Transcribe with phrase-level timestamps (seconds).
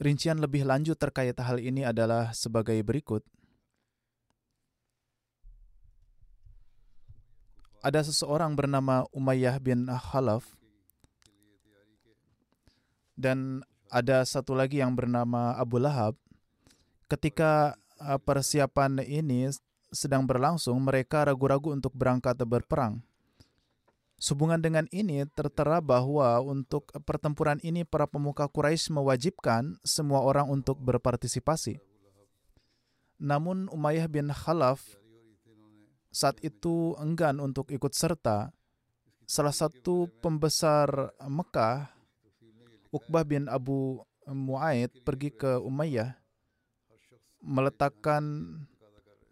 [0.00, 3.20] Rincian lebih lanjut terkait hal ini adalah sebagai berikut.
[7.84, 10.56] Ada seseorang bernama Umayyah bin Khalaf
[13.12, 13.60] dan
[13.92, 16.16] ada satu lagi yang bernama Abu Lahab.
[17.04, 19.52] Ketika uh, persiapan ini
[19.92, 23.04] sedang berlangsung, mereka ragu-ragu untuk berangkat berperang.
[24.20, 30.76] Sehubungan dengan ini tertera bahwa untuk pertempuran ini para pemuka Quraisy mewajibkan semua orang untuk
[30.76, 31.80] berpartisipasi.
[33.16, 35.00] Namun Umayyah bin Khalaf
[36.12, 38.52] saat itu enggan untuk ikut serta.
[39.24, 41.88] Salah satu pembesar Mekah,
[42.92, 46.20] Uqbah bin Abu Mu'aid pergi ke Umayyah
[47.40, 48.52] meletakkan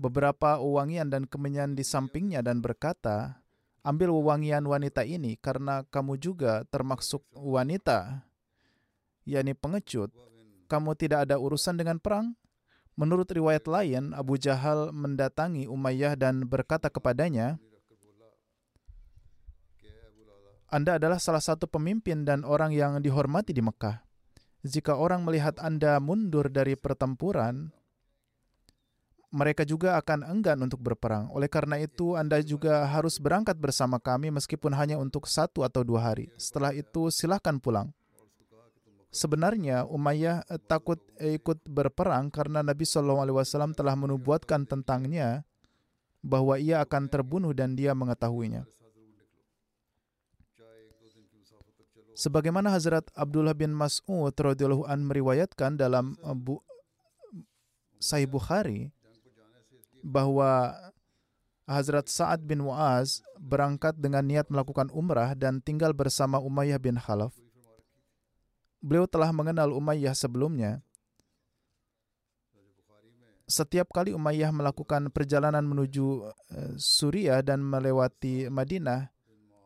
[0.01, 3.43] beberapa wewangian dan kemenyan di sampingnya dan berkata,
[3.89, 8.29] ambil wewangian wanita ini karena kamu juga termasuk wanita,
[9.25, 10.13] yakni pengecut.
[10.69, 12.37] Kamu tidak ada urusan dengan perang?
[13.01, 17.57] Menurut riwayat lain, Abu Jahal mendatangi Umayyah dan berkata kepadanya,
[20.69, 24.05] Anda adalah salah satu pemimpin dan orang yang dihormati di Mekah.
[24.61, 27.73] Jika orang melihat Anda mundur dari pertempuran,
[29.29, 31.29] mereka juga akan enggan untuk berperang.
[31.37, 36.13] Oleh karena itu, Anda juga harus berangkat bersama kami meskipun hanya untuk satu atau dua
[36.13, 36.33] hari.
[36.41, 37.93] Setelah itu, silahkan pulang.
[39.09, 45.45] Sebenarnya, Umayyah takut ikut berperang karena Nabi SAW telah menubuatkan tentangnya
[46.21, 48.69] bahwa ia akan terbunuh dan dia mengetahuinya.
[52.19, 56.59] Sebagaimana Hazrat Abdullah bin Mas'ud radhiyallahu an meriwayatkan dalam Bu
[58.03, 58.91] Sahih Bukhari,
[60.09, 60.73] bahwa
[61.69, 67.37] Hazrat Sa'ad bin Mu'az berangkat dengan niat melakukan umrah dan tinggal bersama Umayyah bin Khalaf.
[68.81, 70.81] Beliau telah mengenal Umayyah sebelumnya.
[73.45, 76.33] Setiap kali Umayyah melakukan perjalanan menuju
[76.81, 79.13] Suriah dan melewati Madinah,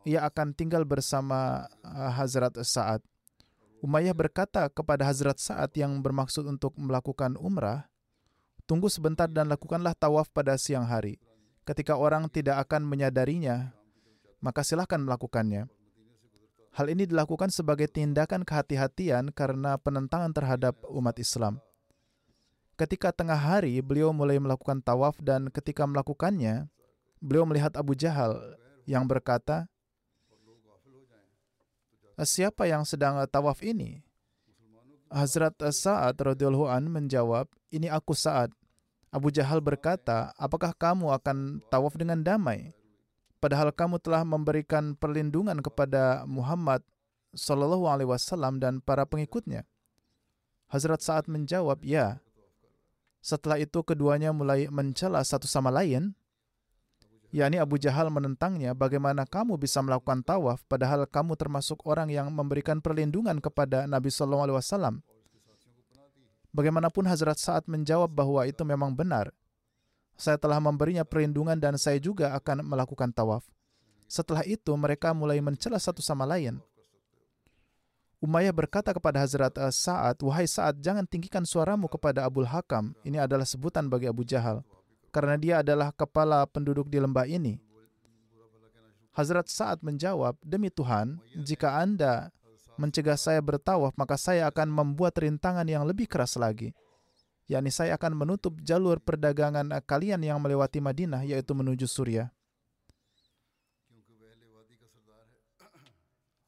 [0.03, 2.99] ia akan tinggal bersama Hazrat Sa'ad.
[3.79, 7.87] Umayyah berkata kepada Hazrat Sa'ad yang bermaksud untuk melakukan umrah,
[8.63, 11.19] Tunggu sebentar dan lakukanlah tawaf pada siang hari.
[11.67, 13.75] Ketika orang tidak akan menyadarinya,
[14.43, 15.67] maka silahkan melakukannya.
[16.73, 21.63] Hal ini dilakukan sebagai tindakan kehati-hatian karena penentangan terhadap umat Islam.
[22.73, 26.67] Ketika tengah hari, beliau mulai melakukan tawaf dan ketika melakukannya,
[27.21, 28.35] beliau melihat Abu Jahal
[28.83, 29.71] yang berkata,
[32.13, 34.02] Siapa yang sedang tawaf ini?
[35.13, 38.49] Hazrat Sa'ad radhiyallahu an menjawab, "Ini aku Sa'ad."
[39.13, 42.73] Abu Jahal berkata, "Apakah kamu akan tawaf dengan damai?
[43.37, 46.81] Padahal kamu telah memberikan perlindungan kepada Muhammad
[47.37, 49.69] sallallahu alaihi wasallam dan para pengikutnya."
[50.73, 52.17] Hazrat Sa'ad menjawab, "Ya."
[53.21, 56.17] Setelah itu keduanya mulai mencela satu sama lain,
[57.33, 62.77] yakni Abu Jahal menentangnya, bagaimana kamu bisa melakukan tawaf padahal kamu termasuk orang yang memberikan
[62.77, 64.95] perlindungan kepada Nabi Shallallahu Alaihi Wasallam.
[66.53, 69.33] Bagaimanapun Hazrat Sa'ad menjawab bahwa itu memang benar.
[70.13, 73.41] Saya telah memberinya perlindungan dan saya juga akan melakukan tawaf.
[74.05, 76.61] Setelah itu mereka mulai mencela satu sama lain.
[78.21, 82.93] Umayyah berkata kepada Hazrat Sa'ad, Wahai Sa'ad, jangan tinggikan suaramu kepada Abul Hakam.
[83.01, 84.61] Ini adalah sebutan bagi Abu Jahal.
[85.13, 87.61] Karena dia adalah kepala penduduk di lembah ini.
[89.13, 92.33] Hazrat Sa'ad menjawab, Demi Tuhan, jika Anda
[92.81, 96.73] mencegah saya bertawaf, maka saya akan membuat rintangan yang lebih keras lagi.
[97.45, 102.33] yakni saya akan menutup jalur perdagangan kalian yang melewati Madinah, yaitu menuju Suriah.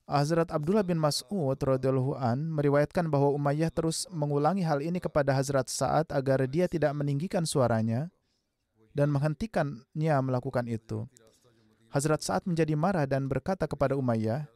[0.06, 5.66] Hazrat Abdullah bin Mas'ud radhiyallahu an meriwayatkan bahwa Umayyah terus mengulangi hal ini kepada Hazrat
[5.66, 8.14] Sa'ad agar dia tidak meninggikan suaranya
[8.96, 11.04] dan menghentikannya melakukan itu.
[11.92, 14.48] Hazrat Sa'ad menjadi marah dan berkata kepada Umayyah,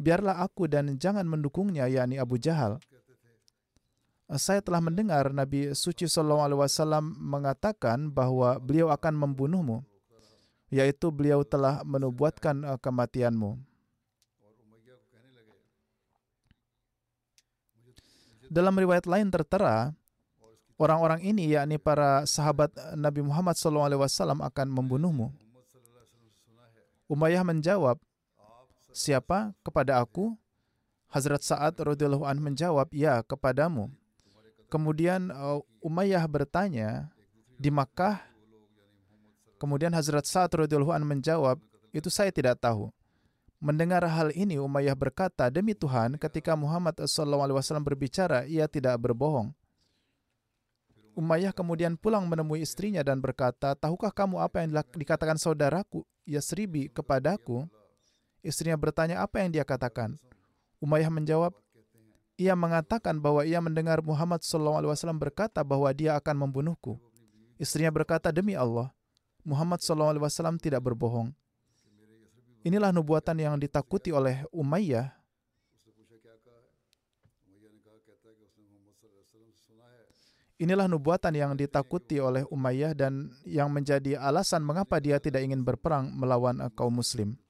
[0.00, 2.80] "Biarlah aku dan jangan mendukungnya yakni Abu Jahal."
[4.30, 9.82] Saya telah mendengar Nabi suci sallallahu alaihi wasallam mengatakan bahwa beliau akan membunuhmu,
[10.70, 13.58] yaitu beliau telah menubuatkan eh, kematianmu.
[18.50, 19.94] Dalam riwayat lain tertera,
[20.80, 23.84] orang-orang ini yakni para sahabat Nabi Muhammad SAW
[24.40, 25.28] akan membunuhmu.
[27.10, 28.00] Umayyah menjawab,
[28.96, 30.32] siapa kepada aku?
[31.10, 33.90] Hazrat Sa'ad radhiyallahu menjawab, ya kepadamu.
[34.70, 37.10] Kemudian uh, Umayyah bertanya,
[37.58, 38.22] di Makkah?
[39.58, 41.58] Kemudian Hazrat Sa'ad radhiyallahu menjawab,
[41.90, 42.94] itu saya tidak tahu.
[43.58, 47.50] Mendengar hal ini, Umayyah berkata, Demi Tuhan, ketika Muhammad SAW
[47.82, 49.50] berbicara, ia tidak berbohong.
[51.20, 57.68] Umayyah kemudian pulang menemui istrinya dan berkata, Tahukah kamu apa yang dikatakan saudaraku, Yasribi, kepadaku?
[58.40, 60.16] Istrinya bertanya, apa yang dia katakan?
[60.80, 61.52] Umayyah menjawab,
[62.40, 64.80] ia mengatakan bahwa ia mendengar Muhammad SAW
[65.20, 66.96] berkata bahwa dia akan membunuhku.
[67.60, 68.88] Istrinya berkata, demi Allah,
[69.44, 71.36] Muhammad SAW tidak berbohong.
[72.64, 75.19] Inilah nubuatan yang ditakuti oleh Umayyah.
[80.60, 86.12] Inilah nubuatan yang ditakuti oleh Umayyah dan yang menjadi alasan mengapa dia tidak ingin berperang
[86.12, 87.40] melawan kaum muslim.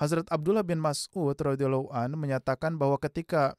[0.00, 3.52] Hazrat Abdullah bin Mas'ud radhiyallahu an menyatakan bahwa ketika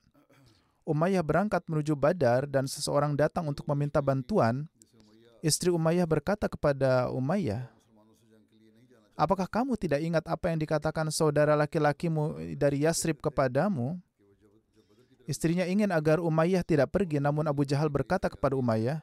[0.90, 4.66] Umayyah berangkat menuju Badar dan seseorang datang untuk meminta bantuan,
[5.46, 7.70] istri Umayyah berkata kepada Umayyah,
[9.16, 13.96] Apakah kamu tidak ingat apa yang dikatakan saudara laki-lakimu dari Yasrib kepadamu?
[15.26, 19.02] Istrinya ingin agar Umayyah tidak pergi, namun Abu Jahal berkata kepada Umayyah,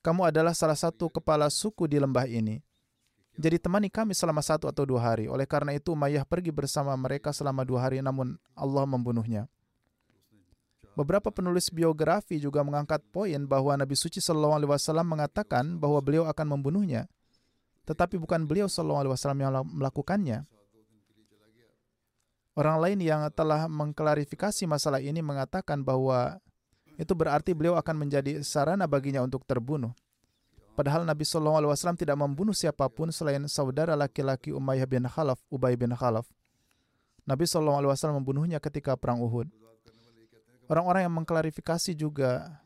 [0.00, 2.64] kamu adalah salah satu kepala suku di lembah ini.
[3.36, 5.28] Jadi temani kami selama satu atau dua hari.
[5.28, 9.48] Oleh karena itu Umayyah pergi bersama mereka selama dua hari, namun Allah membunuhnya.
[10.96, 16.26] Beberapa penulis biografi juga mengangkat poin bahwa Nabi Suci Shallallahu Alaihi Wasallam mengatakan bahwa beliau
[16.26, 17.06] akan membunuhnya
[17.90, 20.46] tetapi bukan beliau Shallallahu Alaihi Wasallam yang melakukannya.
[22.58, 26.42] Orang lain yang telah mengklarifikasi masalah ini mengatakan bahwa
[26.98, 29.94] itu berarti beliau akan menjadi sarana baginya untuk terbunuh.
[30.74, 35.38] Padahal Nabi Shallallahu Alaihi Wasallam tidak membunuh siapa pun selain saudara laki-laki Umayyah bin Khalaf,
[35.52, 36.26] Ubay bin Khalaf.
[37.28, 39.46] Nabi Shallallahu Alaihi Wasallam membunuhnya ketika perang Uhud.
[40.70, 42.62] Orang-orang yang mengklarifikasi juga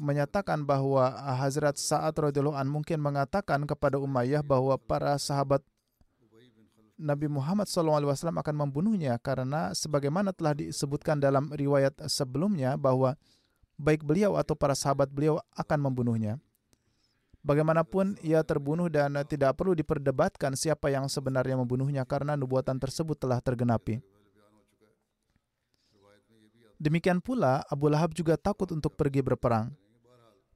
[0.00, 5.62] menyatakan bahwa Hazrat Sa'ad radhiyallahu mungkin mengatakan kepada Umayyah bahwa para sahabat
[7.00, 13.16] Nabi Muhammad SAW akan membunuhnya karena sebagaimana telah disebutkan dalam riwayat sebelumnya bahwa
[13.80, 16.38] baik beliau atau para sahabat beliau akan membunuhnya.
[17.42, 23.42] Bagaimanapun ia terbunuh dan tidak perlu diperdebatkan siapa yang sebenarnya membunuhnya karena nubuatan tersebut telah
[23.42, 23.98] tergenapi.
[26.78, 29.74] Demikian pula Abu Lahab juga takut untuk pergi berperang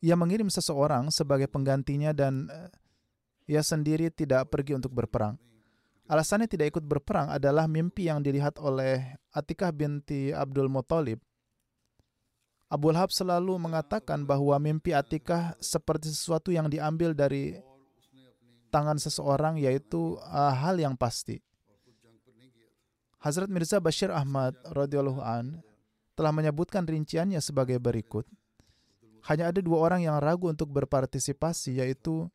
[0.05, 2.71] ia mengirim seseorang sebagai penggantinya dan eh,
[3.57, 5.39] ia sendiri tidak pergi untuk berperang.
[6.07, 11.19] Alasannya tidak ikut berperang adalah mimpi yang dilihat oleh Atikah binti Abdul Muthalib.
[12.67, 17.59] Abu Lahab selalu mengatakan bahwa mimpi Atikah seperti sesuatu yang diambil dari
[18.71, 21.43] tangan seseorang yaitu uh, hal yang pasti.
[23.23, 25.59] Hazrat Mirza Bashir Ahmad radhiyallahu an
[26.15, 28.27] telah menyebutkan rinciannya sebagai berikut
[29.27, 32.31] hanya ada dua orang yang ragu untuk berpartisipasi yaitu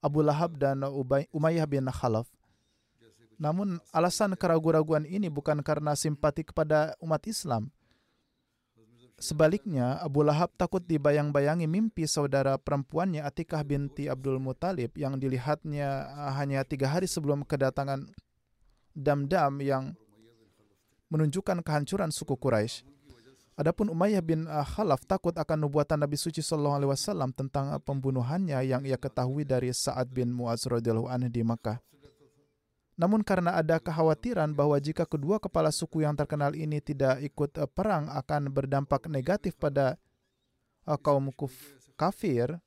[0.00, 0.80] Abu Lahab dan
[1.34, 2.24] Umayyah bin Khalaf.
[3.38, 7.70] Namun alasan keraguan-raguan ini bukan karena simpati kepada umat Islam.
[9.18, 16.06] Sebaliknya, Abu Lahab takut dibayang-bayangi mimpi saudara perempuannya Atikah binti Abdul Muthalib yang dilihatnya
[16.38, 18.06] hanya tiga hari sebelum kedatangan
[18.94, 19.98] Dam-Dam yang
[21.10, 22.86] menunjukkan kehancuran suku Quraisy.
[23.58, 27.82] Adapun Umayyah bin uh, Khalaf takut akan nubuatan Nabi suci sallallahu alaihi wasallam tentang uh,
[27.82, 31.82] pembunuhannya yang ia ketahui dari Sa'ad bin Mu'az radhiyallahu di Makkah.
[32.98, 37.70] Namun karena ada kekhawatiran bahwa jika kedua kepala suku yang terkenal ini tidak ikut uh,
[37.70, 39.94] perang akan berdampak negatif pada
[40.98, 41.30] kaum
[41.94, 42.58] kafir,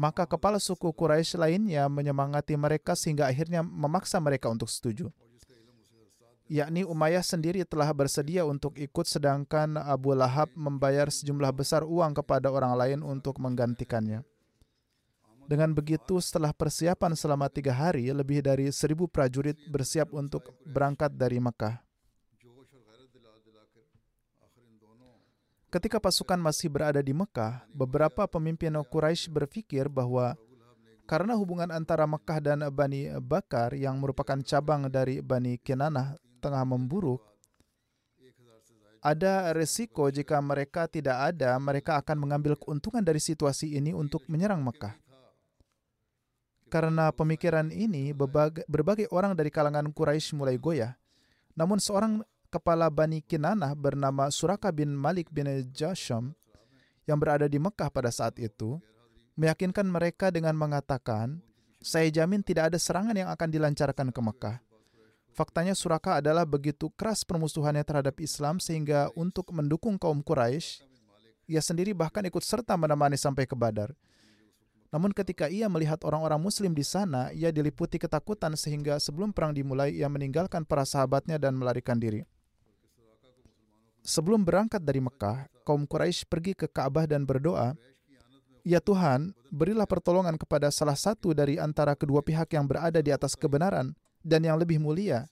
[0.00, 5.12] Maka kepala suku Quraisy lainnya menyemangati mereka sehingga akhirnya memaksa mereka untuk setuju.
[6.48, 12.48] Yakni Umayyah sendiri telah bersedia untuk ikut sedangkan Abu Lahab membayar sejumlah besar uang kepada
[12.48, 14.24] orang lain untuk menggantikannya.
[15.50, 21.42] Dengan begitu, setelah persiapan selama tiga hari, lebih dari seribu prajurit bersiap untuk berangkat dari
[21.42, 21.82] Mekah.
[25.74, 30.38] Ketika pasukan masih berada di Mekah, beberapa pemimpin Quraisy berpikir bahwa
[31.10, 37.26] karena hubungan antara Mekah dan Bani Bakar yang merupakan cabang dari Bani Kinanah tengah memburuk,
[39.02, 44.62] ada resiko jika mereka tidak ada, mereka akan mengambil keuntungan dari situasi ini untuk menyerang
[44.62, 45.09] Mekah.
[46.70, 50.94] Karena pemikiran ini, berbagai, orang dari kalangan Quraisy mulai goyah.
[51.58, 56.30] Namun seorang kepala Bani Kinanah bernama Suraka bin Malik bin Jasham
[57.10, 58.78] yang berada di Mekah pada saat itu
[59.34, 61.42] meyakinkan mereka dengan mengatakan,
[61.82, 64.56] saya jamin tidak ada serangan yang akan dilancarkan ke Mekah.
[65.34, 70.86] Faktanya Suraka adalah begitu keras permusuhannya terhadap Islam sehingga untuk mendukung kaum Quraisy,
[71.50, 73.90] ia sendiri bahkan ikut serta menemani sampai ke Badar.
[74.90, 79.94] Namun ketika ia melihat orang-orang muslim di sana, ia diliputi ketakutan sehingga sebelum perang dimulai
[79.94, 82.26] ia meninggalkan para sahabatnya dan melarikan diri.
[84.02, 87.78] Sebelum berangkat dari Mekah, kaum Quraisy pergi ke Ka'bah dan berdoa,
[88.66, 93.38] "Ya Tuhan, berilah pertolongan kepada salah satu dari antara kedua pihak yang berada di atas
[93.38, 93.94] kebenaran
[94.26, 95.30] dan yang lebih mulia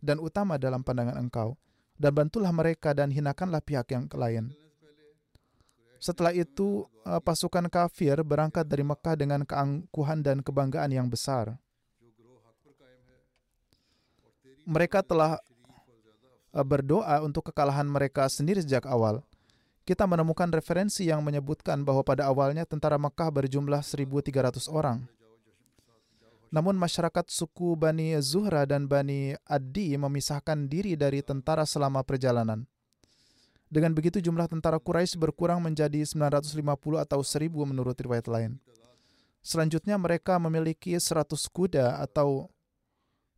[0.00, 1.60] dan utama dalam pandangan Engkau,
[2.00, 4.63] dan bantulah mereka dan hinakanlah pihak yang lain."
[6.04, 11.56] Setelah itu, eh, pasukan kafir berangkat dari Mekah dengan keangkuhan dan kebanggaan yang besar.
[14.68, 15.40] Mereka telah
[16.54, 19.26] Eh, berdoa untuk kekalahan mereka sendiri sejak awal.
[19.82, 25.02] Kita menemukan referensi yang menyebutkan bahwa pada awalnya tentara Mekah berjumlah 1.300 orang.
[26.54, 32.70] Namun masyarakat suku Bani Zuhra dan Bani Adi memisahkan diri dari tentara selama perjalanan.
[33.74, 36.62] Dengan begitu jumlah tentara Quraisy berkurang menjadi 950
[37.02, 38.62] atau 1000 menurut riwayat lain.
[39.42, 42.46] Selanjutnya mereka memiliki 100 kuda atau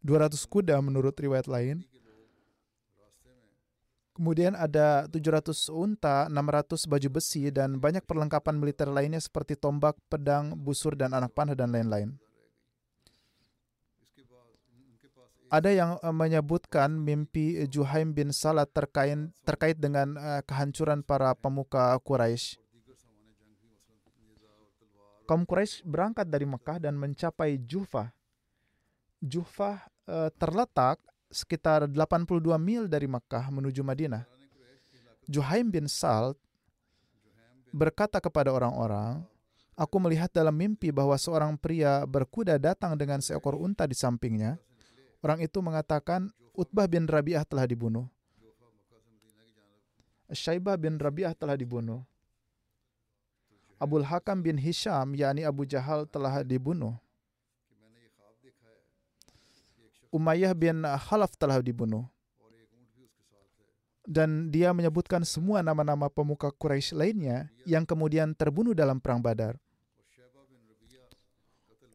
[0.05, 1.88] 200 kuda menurut riwayat lain
[4.16, 10.57] Kemudian ada 700 unta, 600 baju besi, dan banyak perlengkapan militer lainnya seperti tombak, pedang,
[10.57, 12.16] busur, dan anak panah, dan lain-lain.
[15.47, 19.15] Ada yang eh, menyebutkan mimpi Juhaim bin Salat terkait,
[19.47, 22.59] terkait dengan uh, kehancuran para pemuka Quraisy.
[25.26, 28.11] Kaum Quraisy berangkat dari Mekah dan mencapai Jufa.
[29.23, 30.99] Jufa uh, terletak
[31.31, 34.26] sekitar 82 mil dari Makkah menuju Madinah.
[35.26, 36.38] Juhaim bin Salt
[37.75, 39.26] berkata kepada orang-orang,
[39.76, 44.57] Aku melihat dalam mimpi bahwa seorang pria berkuda datang dengan seekor unta di sampingnya.
[45.25, 48.08] Orang itu mengatakan, Utbah bin Rabi'ah telah dibunuh.
[50.32, 52.02] Syaibah bin Rabi'ah telah dibunuh.
[53.76, 56.96] Abul Hakam bin Hisham, yakni Abu Jahal telah dibunuh.
[60.08, 62.08] Umayyah bin Khalaf telah dibunuh.
[64.06, 69.58] Dan dia menyebutkan semua nama-nama pemuka Quraisy lainnya yang kemudian terbunuh dalam perang Badar.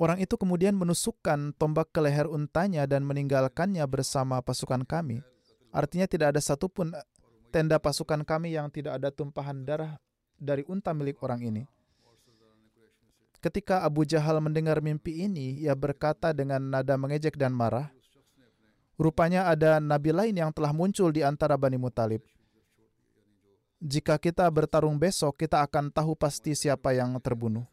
[0.01, 5.21] Orang itu kemudian menusukkan tombak ke leher untanya dan meninggalkannya bersama pasukan kami.
[5.69, 6.89] Artinya tidak ada satupun
[7.53, 10.01] tenda pasukan kami yang tidak ada tumpahan darah
[10.41, 11.63] dari unta milik orang ini.
[13.45, 17.93] Ketika Abu Jahal mendengar mimpi ini, ia berkata dengan nada mengejek dan marah,
[19.01, 22.21] Rupanya ada nabi lain yang telah muncul di antara Bani Mutalib.
[23.81, 27.65] Jika kita bertarung besok, kita akan tahu pasti siapa yang terbunuh.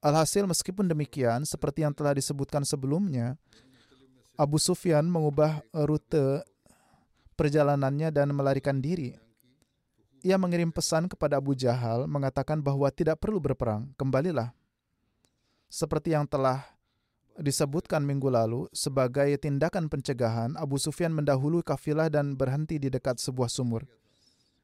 [0.00, 3.36] Alhasil meskipun demikian, seperti yang telah disebutkan sebelumnya,
[4.40, 6.40] Abu Sufyan mengubah rute
[7.36, 9.12] perjalanannya dan melarikan diri.
[10.24, 14.52] Ia mengirim pesan kepada Abu Jahal mengatakan bahwa tidak perlu berperang, kembalilah
[15.70, 16.66] seperti yang telah
[17.38, 23.46] disebutkan minggu lalu, sebagai tindakan pencegahan, Abu Sufyan mendahului kafilah dan berhenti di dekat sebuah
[23.46, 23.86] sumur.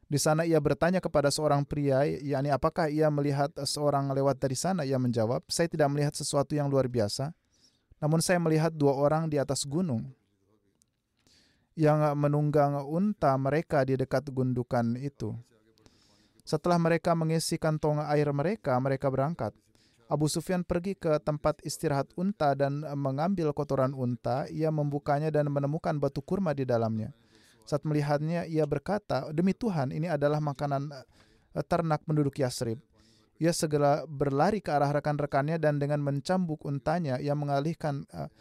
[0.07, 4.87] Di sana ia bertanya kepada seorang pria, yakni apakah ia melihat seorang lewat dari sana?
[4.87, 7.35] Ia menjawab, saya tidak melihat sesuatu yang luar biasa,
[7.99, 10.07] namun saya melihat dua orang di atas gunung
[11.75, 15.35] yang menunggang unta mereka di dekat gundukan itu.
[16.47, 19.51] Setelah mereka mengisi kantong air mereka, mereka berangkat.
[20.07, 24.47] Abu Sufyan pergi ke tempat istirahat unta dan mengambil kotoran unta.
[24.55, 27.11] Ia membukanya dan menemukan batu kurma di dalamnya.
[27.67, 32.79] Saat melihatnya, ia berkata, "Demi Tuhan, ini adalah makanan eh, ternak penduduk Yasrib."
[33.37, 38.33] Ia segera berlari ke arah rekan-rekannya dan dengan mencambuk untanya, ia mengalihkan uh,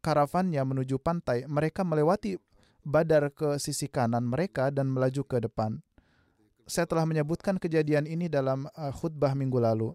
[0.00, 1.44] karavannya menuju pantai.
[1.44, 2.40] Mereka melewati
[2.80, 5.84] badar ke sisi kanan mereka dan melaju ke depan.
[6.64, 9.92] Saya telah menyebutkan kejadian ini dalam uh, khutbah minggu lalu.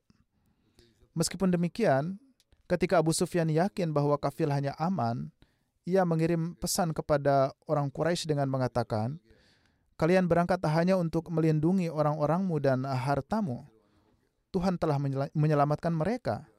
[1.17, 2.21] Meskipun demikian,
[2.69, 5.33] ketika Abu Sufyan yakin bahwa kafilahnya aman,
[5.83, 9.19] ia mengirim pesan kepada orang Quraisy dengan mengatakan,
[9.93, 13.63] Kalian berangkat hanya untuk melindungi orang-orangmu dan hartamu.
[14.49, 14.97] Tuhan telah
[15.31, 16.49] menyelamatkan mereka.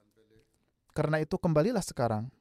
[0.95, 2.31] Karena itu kembalilah sekarang.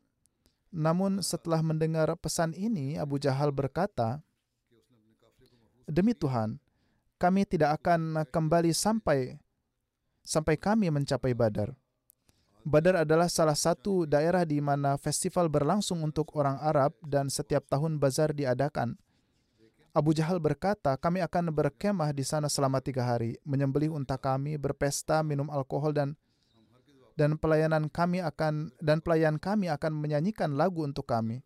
[0.70, 4.22] Namun setelah mendengar pesan ini, Abu Jahal berkata,
[5.84, 6.62] Demi Tuhan,
[7.18, 9.36] kami tidak akan kembali sampai
[10.24, 11.76] sampai kami mencapai Badar.
[12.64, 18.00] Badar adalah salah satu daerah di mana festival berlangsung untuk orang Arab dan setiap tahun
[18.00, 18.96] bazar diadakan.
[19.92, 25.20] Abu Jahal berkata, kami akan berkemah di sana selama tiga hari, menyembelih unta kami, berpesta,
[25.20, 26.16] minum alkohol dan
[27.14, 31.44] dan pelayanan kami akan dan pelayan kami akan menyanyikan lagu untuk kami.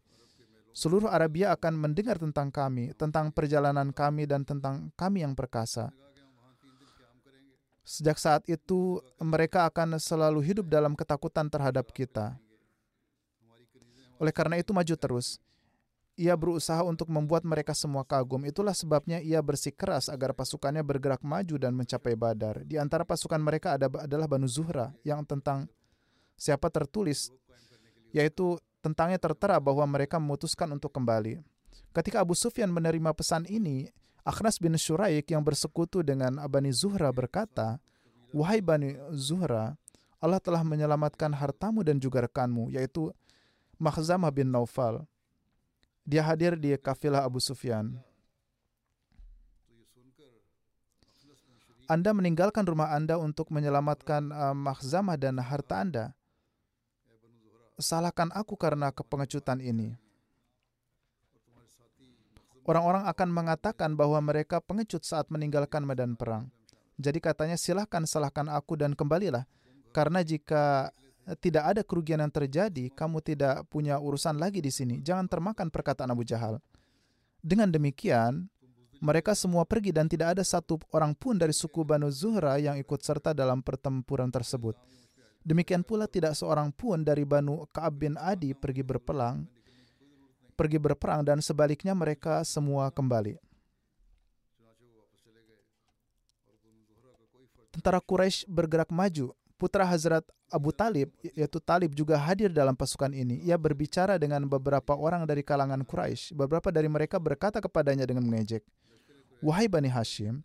[0.71, 5.91] Seluruh Arabia akan mendengar tentang kami, tentang perjalanan kami dan tentang kami yang perkasa.
[7.89, 12.37] Sejak saat itu, mereka akan selalu hidup dalam ketakutan terhadap kita.
[14.21, 15.41] Oleh karena itu, maju terus
[16.19, 18.43] ia berusaha untuk membuat mereka semua kagum.
[18.43, 22.67] Itulah sebabnya ia bersikeras agar pasukannya bergerak maju dan mencapai Badar.
[22.67, 25.71] Di antara pasukan mereka ada, adalah Banu Zuhra yang tentang
[26.35, 27.31] siapa tertulis,
[28.11, 31.39] yaitu tentangnya tertera bahwa mereka memutuskan untuk kembali.
[31.95, 33.89] Ketika Abu Sufyan menerima pesan ini,
[34.27, 37.81] Akhnas bin Shuraik yang bersekutu dengan Bani Zuhra berkata,
[38.35, 39.79] Wahai Bani Zuhra,
[40.19, 43.15] Allah telah menyelamatkan hartamu dan juga rekanmu, yaitu
[43.79, 45.07] Makhzamah bin Naufal
[46.09, 47.93] dia hadir di kafilah Abu Sufyan.
[51.85, 56.05] Anda meninggalkan rumah Anda untuk menyelamatkan uh, mahzamah dan harta Anda.
[57.77, 60.01] Salahkan aku karena kepengecutan ini.
[62.69, 66.53] Orang-orang akan mengatakan bahwa mereka pengecut saat meninggalkan medan perang.
[67.01, 69.49] Jadi katanya silahkan salahkan aku dan kembalilah.
[69.89, 70.93] Karena jika
[71.41, 75.01] tidak ada kerugian yang terjadi, kamu tidak punya urusan lagi di sini.
[75.01, 76.61] Jangan termakan perkataan Abu Jahal.
[77.41, 78.53] Dengan demikian,
[79.01, 83.01] mereka semua pergi dan tidak ada satu orang pun dari suku Banu Zuhra yang ikut
[83.01, 84.77] serta dalam pertempuran tersebut.
[85.41, 89.49] Demikian pula tidak seorang pun dari Banu Ka'ab bin Adi pergi berperang,
[90.59, 93.39] pergi berperang dan sebaliknya mereka semua kembali.
[97.71, 103.43] Tentara Quraisy bergerak maju putra Hazrat Abu Talib, yaitu Talib juga hadir dalam pasukan ini.
[103.47, 106.33] Ia berbicara dengan beberapa orang dari kalangan Quraisy.
[106.33, 108.67] Beberapa dari mereka berkata kepadanya dengan mengejek,
[109.39, 110.43] Wahai Bani Hashim,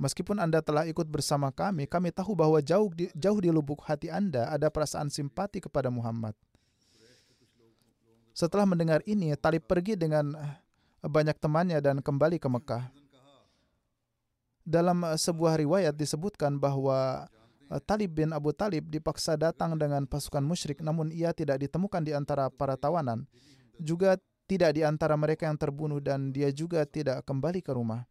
[0.00, 4.08] meskipun Anda telah ikut bersama kami, kami tahu bahwa jauh di, jauh di lubuk hati
[4.08, 6.34] Anda ada perasaan simpati kepada Muhammad.
[8.32, 10.32] Setelah mendengar ini, Talib pergi dengan
[11.04, 12.84] banyak temannya dan kembali ke Mekah.
[14.62, 17.26] Dalam sebuah riwayat disebutkan bahwa
[17.72, 22.12] Eh, Talib bin Abu Talib dipaksa datang dengan pasukan musyrik namun ia tidak ditemukan di
[22.12, 23.24] antara para tawanan.
[23.80, 28.04] Juga tidak di antara mereka yang terbunuh dan dia juga tidak kembali ke rumah.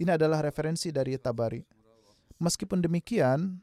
[0.00, 1.60] Ini adalah referensi dari Tabari.
[2.40, 3.60] Meskipun demikian,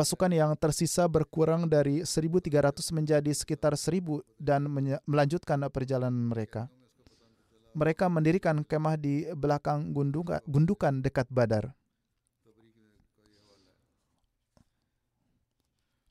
[0.00, 2.48] pasukan yang tersisa berkurang dari 1.300
[2.96, 4.64] menjadi sekitar 1.000 dan
[5.04, 6.72] melanjutkan perjalanan mereka.
[7.76, 9.92] Mereka mendirikan kemah di belakang
[10.48, 11.76] gundukan dekat Badar.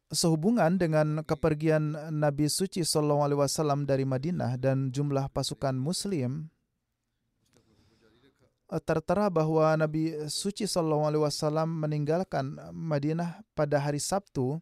[0.09, 6.49] sehubungan dengan kepergian Nabi suci Shallallahu Alaihi Wasallam dari Madinah dan jumlah pasukan Muslim
[8.77, 14.61] tertera bahwa Nabi suci Shallallahu Alaihi Wasallam meninggalkan Madinah pada hari Sabtu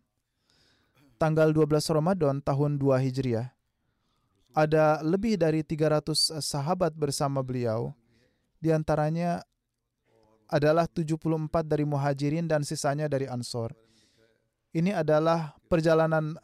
[1.19, 3.51] tanggal 12 Ramadan tahun 2 Hijriah.
[4.55, 7.91] Ada lebih dari 300 sahabat bersama beliau.
[8.57, 9.43] Di antaranya
[10.47, 13.75] adalah 74 dari muhajirin dan sisanya dari ansor.
[14.71, 16.39] Ini adalah perjalanan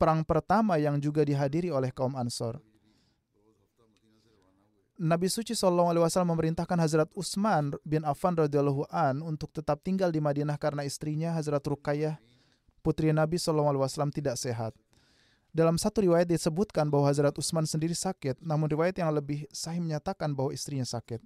[0.00, 2.56] perang pertama yang juga dihadiri oleh kaum Ansor.
[5.00, 10.12] Nabi suci Shallallahu Alaihi Wasallam memerintahkan Hazrat Utsman bin Affan radhiyallahu an untuk tetap tinggal
[10.12, 12.20] di Madinah karena istrinya Hazrat Ruqayyah
[12.84, 14.76] putri Nabi Shallallahu Alaihi Wasallam tidak sehat.
[15.56, 20.36] Dalam satu riwayat disebutkan bahwa Hazrat Utsman sendiri sakit, namun riwayat yang lebih sahih menyatakan
[20.36, 21.24] bahwa istrinya sakit.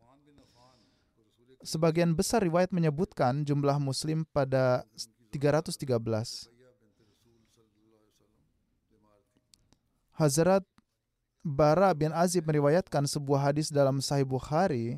[1.66, 4.86] Sebagian besar riwayat menyebutkan jumlah Muslim pada
[5.34, 5.82] 313.
[10.14, 10.62] Hazrat
[11.44, 14.96] Bara bin Azib meriwayatkan sebuah hadis dalam Sahih Bukhari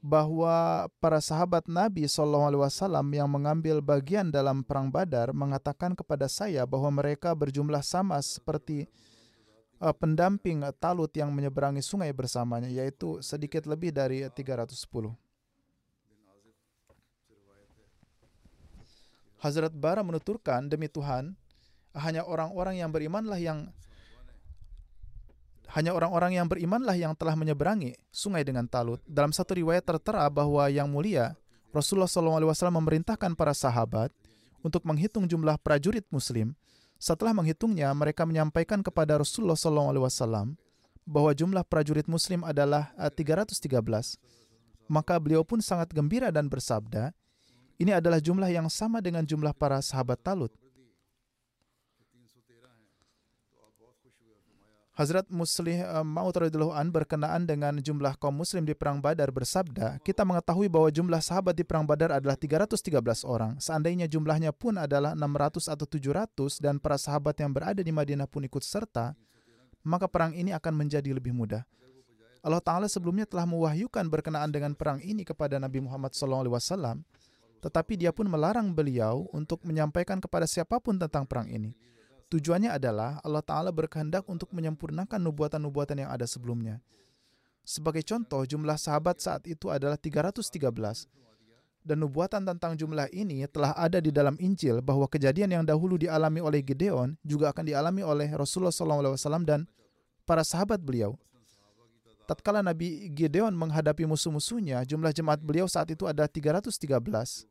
[0.00, 2.56] bahwa para sahabat Nabi SAW
[3.12, 8.88] yang mengambil bagian dalam perang Badar mengatakan kepada saya bahwa mereka berjumlah sama seperti
[9.76, 14.72] uh, pendamping Talut yang menyeberangi sungai bersamanya, yaitu sedikit lebih dari 310.
[19.36, 21.36] Hazrat Bara menuturkan, demi Tuhan,
[21.92, 23.68] hanya orang-orang yang berimanlah yang
[25.74, 29.02] hanya orang-orang yang berimanlah yang telah menyeberangi sungai dengan talut.
[29.08, 31.34] Dalam satu riwayat tertera bahwa yang mulia
[31.74, 34.14] Rasulullah SAW memerintahkan para sahabat
[34.62, 36.54] untuk menghitung jumlah prajurit Muslim.
[36.96, 40.56] Setelah menghitungnya, mereka menyampaikan kepada Rasulullah SAW
[41.04, 43.60] bahwa jumlah prajurit Muslim adalah 313.
[43.60, 44.04] Eh,
[44.88, 47.10] Maka beliau pun sangat gembira dan bersabda,
[47.76, 50.54] ini adalah jumlah yang sama dengan jumlah para sahabat Talut.
[54.96, 60.24] Hazrat Muslih uh, Maud an berkenaan dengan jumlah kaum muslim di perang Badar bersabda, kita
[60.24, 62.96] mengetahui bahwa jumlah sahabat di perang Badar adalah 313
[63.28, 63.60] orang.
[63.60, 68.48] Seandainya jumlahnya pun adalah 600 atau 700 dan para sahabat yang berada di Madinah pun
[68.48, 69.12] ikut serta,
[69.84, 71.68] maka perang ini akan menjadi lebih mudah.
[72.40, 77.04] Allah Ta'ala sebelumnya telah mewahyukan berkenaan dengan perang ini kepada Nabi Muhammad SAW,
[77.60, 81.76] tetapi dia pun melarang beliau untuk menyampaikan kepada siapa pun tentang perang ini.
[82.26, 86.82] Tujuannya adalah Allah Ta'ala berkehendak untuk menyempurnakan nubuatan-nubuatan yang ada sebelumnya.
[87.62, 91.06] Sebagai contoh, jumlah sahabat saat itu adalah 313.
[91.86, 96.42] Dan nubuatan tentang jumlah ini telah ada di dalam Injil bahwa kejadian yang dahulu dialami
[96.42, 99.70] oleh Gideon juga akan dialami oleh Rasulullah SAW dan
[100.26, 101.14] para sahabat beliau.
[102.26, 107.46] Tatkala Nabi Gideon menghadapi musuh-musuhnya, jumlah jemaat beliau saat itu ada 313.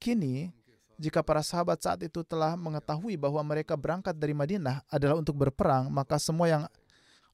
[0.00, 0.56] Kini,
[1.02, 5.90] jika para sahabat saat itu telah mengetahui bahwa mereka berangkat dari Madinah adalah untuk berperang,
[5.90, 6.62] maka semua yang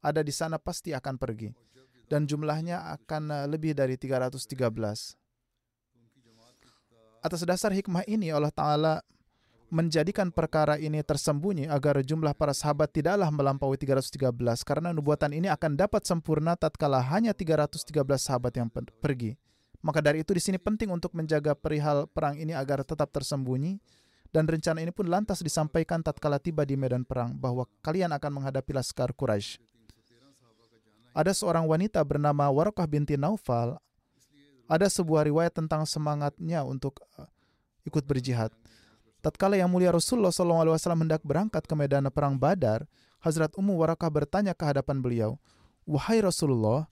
[0.00, 1.52] ada di sana pasti akan pergi.
[2.08, 4.40] Dan jumlahnya akan lebih dari 313.
[7.20, 9.04] Atas dasar hikmah ini Allah Ta'ala
[9.68, 14.32] menjadikan perkara ini tersembunyi agar jumlah para sahabat tidaklah melampaui 313
[14.64, 17.84] karena nubuatan ini akan dapat sempurna tatkala hanya 313
[18.16, 19.36] sahabat yang pergi.
[19.78, 23.78] Maka dari itu di sini penting untuk menjaga perihal perang ini agar tetap tersembunyi
[24.28, 28.76] dan rencana ini pun lantas disampaikan tatkala tiba di medan perang bahwa kalian akan menghadapi
[28.76, 29.62] laskar Quraisy.
[31.16, 33.80] Ada seorang wanita bernama Warakah binti Naufal.
[34.68, 37.24] Ada sebuah riwayat tentang semangatnya untuk uh,
[37.88, 38.52] ikut berjihad.
[39.24, 42.86] Tatkala yang mulia Rasulullah SAW hendak berangkat ke medan perang Badar,
[43.18, 45.30] Hazrat Ummu Warakah bertanya ke hadapan beliau,
[45.88, 46.86] Wahai Rasulullah,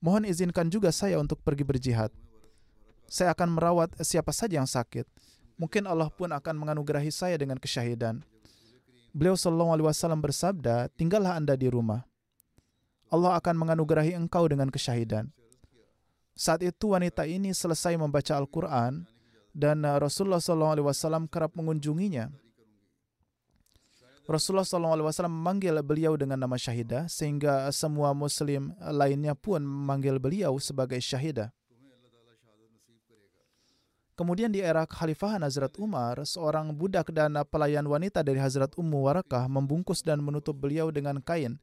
[0.00, 2.08] Mohon izinkan juga saya untuk pergi berjihad.
[3.04, 5.04] Saya akan merawat siapa saja yang sakit.
[5.60, 8.24] Mungkin Allah pun akan menganugerahi saya dengan kesyahidan.
[9.12, 12.00] Beliau Shallallahu Alaihi Wasallam bersabda, tinggallah anda di rumah.
[13.12, 15.28] Allah akan menganugerahi engkau dengan kesyahidan.
[16.32, 19.04] Saat itu wanita ini selesai membaca Al-Quran
[19.52, 22.30] dan Rasulullah SAW kerap mengunjunginya.
[24.28, 31.00] Rasulullah SAW memanggil beliau dengan nama syahidah sehingga semua muslim lainnya pun memanggil beliau sebagai
[31.00, 31.50] syahidah.
[34.20, 39.48] Kemudian di era kekhalifahan Hazrat Umar, seorang budak dan pelayan wanita dari Hazrat Ummu Warakah
[39.48, 41.56] membungkus dan menutup beliau dengan kain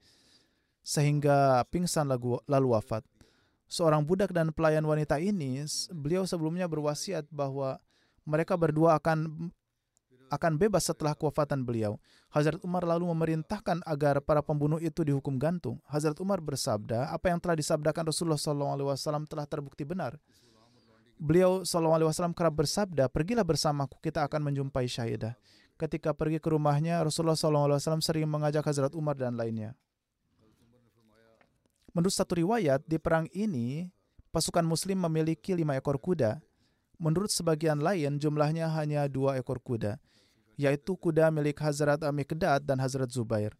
[0.82, 3.06] sehingga pingsan lalu wafat.
[3.70, 5.62] Seorang budak dan pelayan wanita ini,
[5.93, 7.78] beliau sebelumnya berwasiat bahwa
[8.26, 9.52] mereka berdua akan
[10.28, 11.96] akan bebas setelah kewafatan beliau.
[12.32, 15.80] Hazrat Umar lalu memerintahkan agar para pembunuh itu dihukum gantung.
[15.88, 20.20] Hazrat Umar bersabda, apa yang telah disabdakan Rasulullah SAW telah terbukti benar.
[21.18, 25.34] Beliau SAW kerap bersabda, pergilah bersamaku, kita akan menjumpai syahidah.
[25.80, 29.74] Ketika pergi ke rumahnya, Rasulullah SAW sering mengajak Hazrat Umar dan lainnya.
[31.96, 33.90] Menurut satu riwayat, di perang ini,
[34.30, 36.38] pasukan muslim memiliki lima ekor kuda.
[37.02, 39.98] Menurut sebagian lain, jumlahnya hanya dua ekor kuda
[40.58, 43.54] yaitu kuda milik Hazrat Amikdad dan Hazrat Zubair.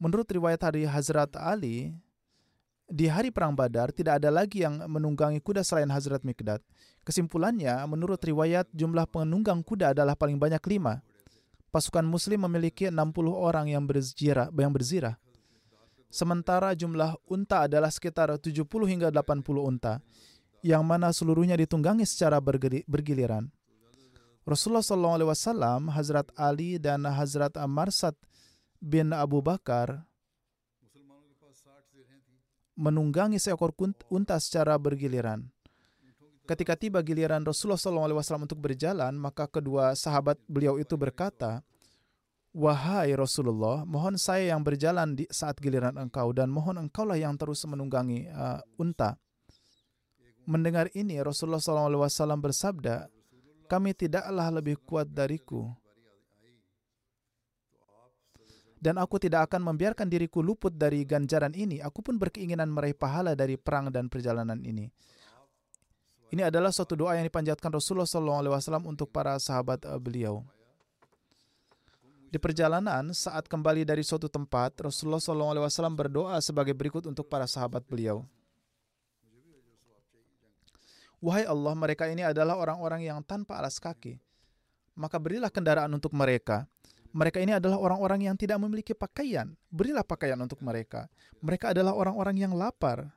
[0.00, 1.92] Menurut riwayat hari Hazrat Ali,
[2.88, 6.64] di hari Perang Badar tidak ada lagi yang menunggangi kuda selain Hazrat Mikdad.
[7.04, 11.04] Kesimpulannya, menurut riwayat jumlah penunggang kuda adalah paling banyak lima.
[11.68, 15.20] Pasukan muslim memiliki 60 orang yang berzirah, yang berzirah.
[16.08, 20.00] Sementara jumlah unta adalah sekitar 70 hingga 80 unta,
[20.64, 23.52] yang mana seluruhnya ditunggangi secara bergiliran.
[24.48, 28.16] Rasulullah SAW, Hazrat Ali dan Hazrat Amarsad
[28.80, 30.08] bin Abu Bakar
[32.78, 33.76] menunggangi seekor
[34.08, 35.44] unta secara bergiliran.
[36.48, 41.60] Ketika tiba giliran Rasulullah SAW untuk berjalan, maka kedua sahabat beliau itu berkata,
[42.56, 47.60] Wahai Rasulullah, mohon saya yang berjalan di saat giliran engkau dan mohon engkaulah yang terus
[47.68, 49.20] menunggangi uh, unta.
[50.48, 52.08] Mendengar ini, Rasulullah SAW
[52.40, 53.12] bersabda,
[53.68, 55.68] kami tidaklah lebih kuat dariku.
[58.78, 61.82] Dan aku tidak akan membiarkan diriku luput dari ganjaran ini.
[61.82, 64.86] Aku pun berkeinginan meraih pahala dari perang dan perjalanan ini.
[66.28, 70.46] Ini adalah suatu doa yang dipanjatkan Rasulullah SAW untuk para sahabat uh, beliau.
[72.28, 77.80] Di perjalanan, saat kembali dari suatu tempat, Rasulullah SAW berdoa sebagai berikut untuk para sahabat
[77.88, 78.28] beliau.
[81.18, 84.22] Wahai Allah, mereka ini adalah orang-orang yang tanpa alas kaki.
[84.94, 86.66] Maka berilah kendaraan untuk mereka.
[87.10, 89.50] Mereka ini adalah orang-orang yang tidak memiliki pakaian.
[89.66, 91.10] Berilah pakaian untuk mereka.
[91.42, 93.10] Mereka adalah orang-orang yang lapar.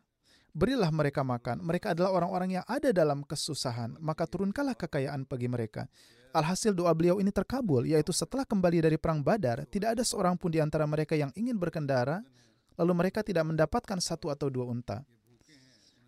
[0.52, 1.62] Berilah mereka makan.
[1.62, 4.00] Mereka adalah orang-orang yang ada dalam kesusahan.
[4.02, 5.86] Maka turunkanlah kekayaan bagi mereka.
[6.32, 10.48] Alhasil doa beliau ini terkabul, yaitu setelah kembali dari perang Badar, tidak ada seorang pun
[10.48, 12.24] di antara mereka yang ingin berkendara,
[12.80, 15.04] lalu mereka tidak mendapatkan satu atau dua unta.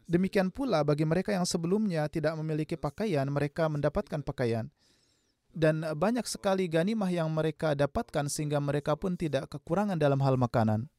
[0.04, 4.68] Demikian pula bagi mereka yang sebelumnya tidak memiliki pakaian, mereka mendapatkan pakaian.
[5.54, 10.90] Dan banyak sekali ganimah yang mereka dapatkan sehingga mereka pun tidak kekurangan dalam hal makanan.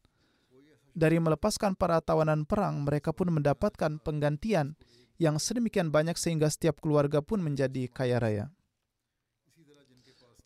[0.95, 4.79] Dari melepaskan para tawanan perang, mereka pun mendapatkan penggantian
[5.19, 8.47] yang sedemikian banyak sehingga setiap keluarga pun menjadi kaya raya.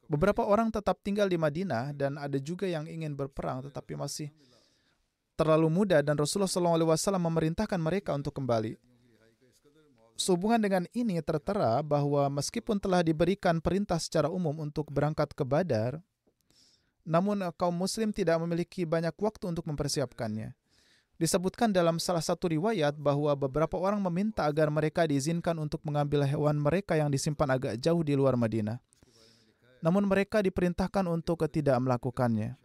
[0.08, 4.32] Beberapa orang tetap tinggal di Madinah dan ada juga yang ingin berperang tetapi masih
[5.38, 8.74] terlalu muda dan Rasulullah SAW memerintahkan mereka untuk kembali.
[10.18, 16.02] Sehubungan dengan ini tertera bahwa meskipun telah diberikan perintah secara umum untuk berangkat ke Badar,
[17.06, 20.58] namun kaum muslim tidak memiliki banyak waktu untuk mempersiapkannya.
[21.22, 26.58] Disebutkan dalam salah satu riwayat bahwa beberapa orang meminta agar mereka diizinkan untuk mengambil hewan
[26.58, 28.82] mereka yang disimpan agak jauh di luar Madinah
[29.78, 32.58] namun mereka diperintahkan untuk tidak melakukannya.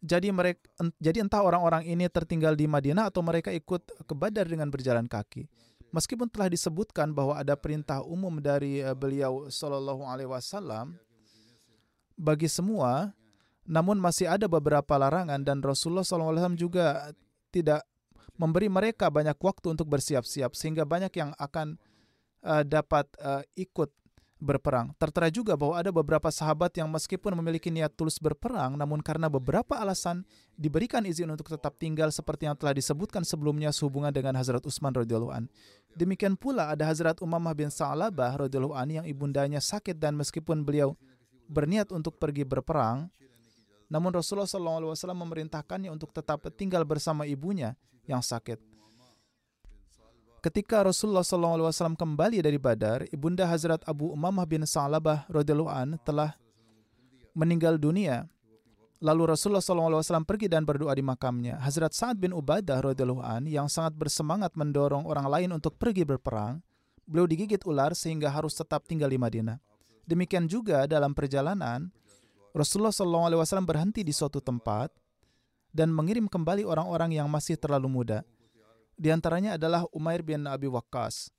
[0.00, 0.64] Jadi mereka
[0.96, 5.44] jadi entah orang-orang ini tertinggal di Madinah atau mereka ikut ke Badar dengan berjalan kaki.
[5.92, 10.96] Meskipun telah disebutkan bahwa ada perintah umum dari eh, beliau Shallallahu Alaihi Wasallam
[12.16, 13.12] bagi semua,
[13.68, 17.12] namun masih ada beberapa larangan dan Rasulullah SAW juga
[17.48, 17.84] tidak
[18.36, 21.76] memberi mereka banyak waktu untuk bersiap-siap sehingga banyak yang akan
[22.44, 23.92] uh, dapat uh, ikut
[24.40, 24.96] berperang.
[24.96, 29.76] Tertera juga bahwa ada beberapa sahabat yang meskipun memiliki niat tulus berperang, namun karena beberapa
[29.76, 30.24] alasan
[30.56, 35.30] diberikan izin untuk tetap tinggal seperti yang telah disebutkan sebelumnya sehubungan dengan Hazrat Utsman radhiyallahu
[35.30, 35.44] an.
[35.92, 40.96] Demikian pula ada Hazrat Umamah bin Sa'labah radhiyallahu an yang ibundanya sakit dan meskipun beliau
[41.46, 43.12] berniat untuk pergi berperang,
[43.92, 47.74] namun Rasulullah SAW memerintahkannya untuk tetap tinggal bersama ibunya
[48.06, 48.69] yang sakit.
[50.40, 56.32] Ketika Rasulullah SAW kembali dari Badar, ibunda Hazrat Abu Umamah bin Sa'labah radhiyallahu an telah
[57.36, 58.24] meninggal dunia.
[59.04, 61.60] Lalu Rasulullah SAW pergi dan berdoa di makamnya.
[61.60, 66.64] Hazrat Sa'ad bin Ubadah radhiyallahu an yang sangat bersemangat mendorong orang lain untuk pergi berperang,
[67.04, 69.60] beliau digigit ular sehingga harus tetap tinggal di Madinah.
[70.08, 71.92] Demikian juga dalam perjalanan,
[72.56, 74.88] Rasulullah SAW berhenti di suatu tempat
[75.68, 78.24] dan mengirim kembali orang-orang yang masih terlalu muda.
[79.00, 81.32] Di antaranya adalah Umair bin Abi Waqqas.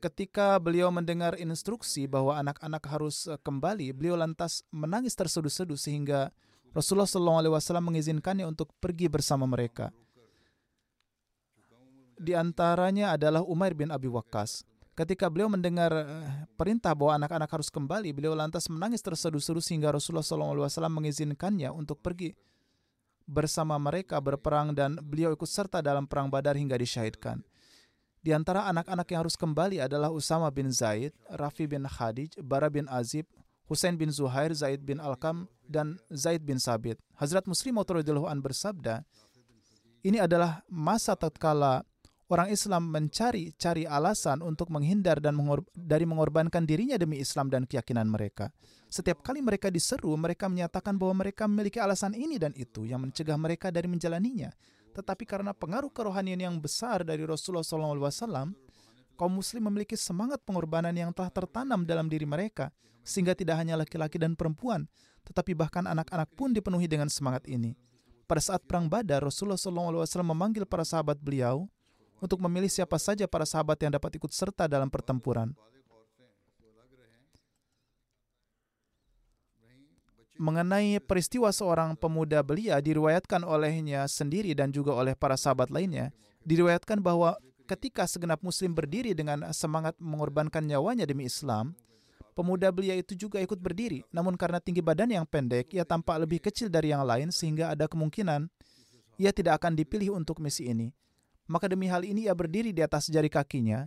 [0.00, 6.32] Ketika beliau mendengar instruksi bahwa anak-anak harus eh, kembali, beliau lantas menangis terseduh-seduh sehingga
[6.72, 9.92] Rasulullah SAW mengizinkannya untuk pergi bersama mereka.
[12.16, 14.64] Di antaranya adalah Umair bin Abi Waqqas.
[14.96, 20.24] Ketika beliau mendengar eh, perintah bahwa anak-anak harus kembali, beliau lantas menangis terseduh-seduh sehingga Rasulullah
[20.24, 22.32] SAW mengizinkannya untuk pergi
[23.24, 27.40] bersama mereka berperang dan beliau ikut serta dalam perang Badar hingga disyahidkan.
[28.24, 32.88] Di antara anak-anak yang harus kembali adalah Usama bin Zaid, Rafi bin Khadij, Bara bin
[32.88, 33.28] Azib,
[33.68, 36.96] Husain bin Zuhair, Zaid bin Alkam, dan Zaid bin Sabit.
[37.20, 39.04] Hazrat Muslim radhiyallahu bersabda,
[40.04, 41.84] ini adalah masa tatkala
[42.28, 48.08] orang Islam mencari-cari alasan untuk menghindar dan mengor dari mengorbankan dirinya demi Islam dan keyakinan
[48.08, 48.52] mereka.
[48.94, 53.34] Setiap kali mereka diseru, mereka menyatakan bahwa mereka memiliki alasan ini dan itu yang mencegah
[53.34, 54.54] mereka dari menjalaninya.
[54.94, 58.54] Tetapi karena pengaruh kerohanian yang besar dari Rasulullah SAW,
[59.18, 62.70] kaum muslim memiliki semangat pengorbanan yang telah tertanam dalam diri mereka,
[63.02, 64.86] sehingga tidak hanya laki-laki dan perempuan,
[65.26, 67.74] tetapi bahkan anak-anak pun dipenuhi dengan semangat ini.
[68.30, 71.66] Pada saat perang Badar, Rasulullah SAW memanggil para sahabat beliau
[72.22, 75.50] untuk memilih siapa saja para sahabat yang dapat ikut serta dalam pertempuran.
[80.34, 86.10] Mengenai peristiwa seorang pemuda belia diriwayatkan olehnya sendiri dan juga oleh para sahabat lainnya.
[86.42, 91.72] Diriwayatkan bahwa ketika segenap muslim berdiri dengan semangat mengorbankan nyawanya demi Islam,
[92.34, 96.42] Pemuda belia itu juga ikut berdiri, namun karena tinggi badan yang pendek, ia tampak lebih
[96.42, 98.50] kecil dari yang lain sehingga ada kemungkinan
[99.22, 100.90] ia tidak akan dipilih untuk misi ini.
[101.46, 103.86] Maka demi hal ini ia berdiri di atas jari kakinya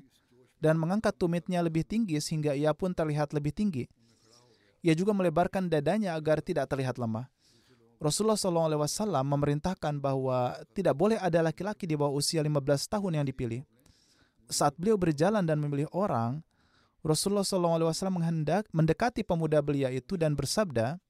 [0.63, 3.91] dan mengangkat tumitnya lebih tinggi sehingga ia pun terlihat lebih tinggi.
[4.85, 7.25] Ia juga melebarkan dadanya agar tidak terlihat lemah.
[7.97, 12.61] Rasulullah SAW memerintahkan bahwa tidak boleh ada laki-laki di bawah usia 15
[12.93, 13.65] tahun yang dipilih.
[14.47, 16.45] Saat beliau berjalan dan memilih orang,
[17.01, 21.01] Rasulullah SAW menghendak mendekati pemuda belia itu dan bersabda,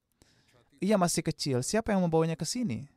[0.80, 2.88] ia masih kecil, siapa yang membawanya ke sini?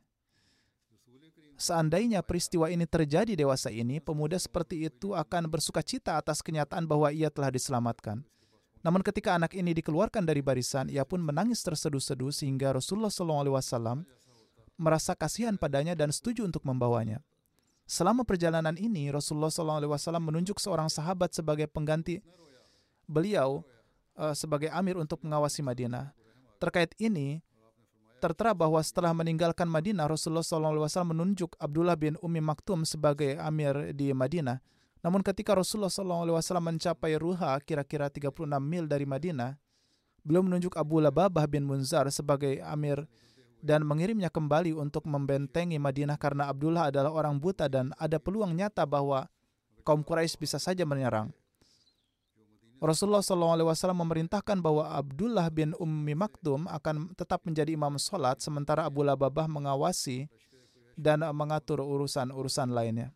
[1.60, 7.12] Seandainya peristiwa ini terjadi dewasa ini, pemuda seperti itu akan bersuka cita atas kenyataan bahwa
[7.14, 8.24] ia telah diselamatkan.
[8.82, 14.02] Namun ketika anak ini dikeluarkan dari barisan, ia pun menangis terseduh-seduh sehingga Rasulullah SAW
[14.74, 17.22] merasa kasihan padanya dan setuju untuk membawanya.
[17.86, 22.18] Selama perjalanan ini, Rasulullah SAW menunjuk seorang sahabat sebagai pengganti
[23.06, 23.62] beliau
[24.18, 26.10] uh, sebagai amir untuk mengawasi Madinah.
[26.58, 27.42] Terkait ini,
[28.22, 34.14] tertera bahwa setelah meninggalkan Madinah, Rasulullah SAW menunjuk Abdullah bin Umi Maktum sebagai amir di
[34.14, 34.62] Madinah.
[35.02, 39.58] Namun ketika Rasulullah SAW mencapai Ruha kira-kira 36 mil dari Madinah,
[40.22, 43.02] beliau menunjuk Abu Lababah bin Munzar sebagai amir
[43.58, 48.86] dan mengirimnya kembali untuk membentengi Madinah karena Abdullah adalah orang buta dan ada peluang nyata
[48.86, 49.26] bahwa
[49.82, 51.34] kaum Quraisy bisa saja menyerang.
[52.82, 59.06] Rasulullah SAW memerintahkan bahwa Abdullah bin Ummi Maktum akan tetap menjadi imam sholat sementara Abu
[59.06, 60.26] Lababah mengawasi
[60.98, 63.14] dan mengatur urusan-urusan lainnya.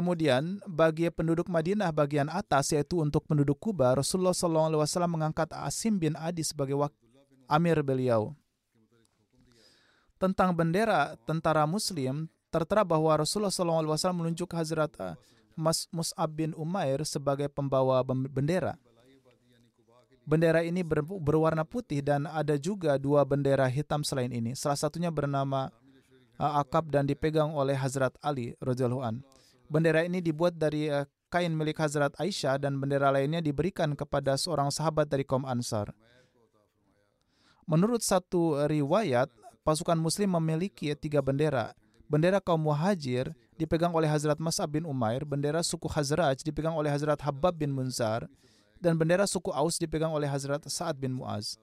[0.00, 6.16] Kemudian bagi penduduk Madinah bagian atas yaitu untuk penduduk Kuba, Rasulullah SAW mengangkat Asim bin
[6.16, 6.72] Adi sebagai
[7.44, 8.32] amir beliau.
[10.16, 15.20] Tentang bendera tentara Muslim, tertera bahwa Rasulullah SAW menunjuk Hazrat uh,
[15.52, 18.80] Mas Mus'ab bin Umair sebagai pembawa bendera.
[20.24, 24.56] Bendera ini ber, berwarna putih dan ada juga dua bendera hitam selain ini.
[24.56, 25.68] Salah satunya bernama
[26.40, 28.56] uh, Akab dan dipegang oleh Hazrat Ali
[29.04, 29.20] an.
[29.70, 34.74] Bendera ini dibuat dari uh, kain milik Hazrat Aisyah dan bendera lainnya diberikan kepada seorang
[34.74, 35.94] sahabat dari kaum Ansar.
[37.70, 39.30] Menurut satu riwayat,
[39.62, 41.70] pasukan muslim memiliki tiga bendera,
[42.10, 47.22] Bendera kaum muhajir dipegang oleh Hazrat Mas'ab bin Umair, bendera suku Hazraj dipegang oleh Hazrat
[47.22, 48.26] Habab bin Munzar,
[48.82, 51.54] dan bendera suku Aus dipegang oleh Hazrat Sa'ad bin Muaz.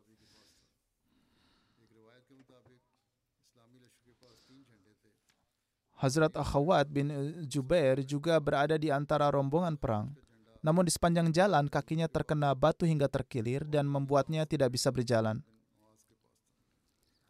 [5.97, 7.09] Hazrat Akhawat bin
[7.49, 10.13] Jubair juga berada di antara rombongan perang.
[10.61, 15.41] Namun di sepanjang jalan kakinya terkena batu hingga terkilir dan membuatnya tidak bisa berjalan.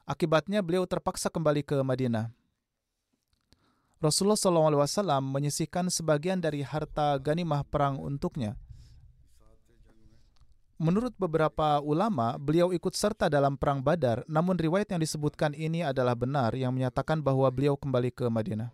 [0.03, 2.31] Akibatnya beliau terpaksa kembali ke Madinah.
[4.03, 8.59] Rasulullah SAW menyisihkan sebagian dari harta ganimah perang untuknya.
[10.77, 16.13] Menurut beberapa ulama, beliau ikut serta dalam perang Badar, namun riwayat yang disebutkan ini adalah
[16.13, 18.69] benar yang menyatakan bahwa beliau kembali ke Madinah.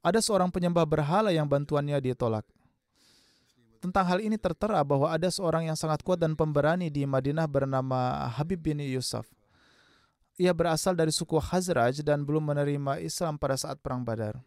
[0.00, 2.48] Ada seorang penyembah berhala yang bantuannya ditolak.
[3.84, 8.24] Tentang hal ini tertera bahwa ada seorang yang sangat kuat dan pemberani di Madinah bernama
[8.32, 9.28] Habib bin Yusuf
[10.34, 14.42] ia berasal dari suku Hazraj dan belum menerima Islam pada saat Perang Badar.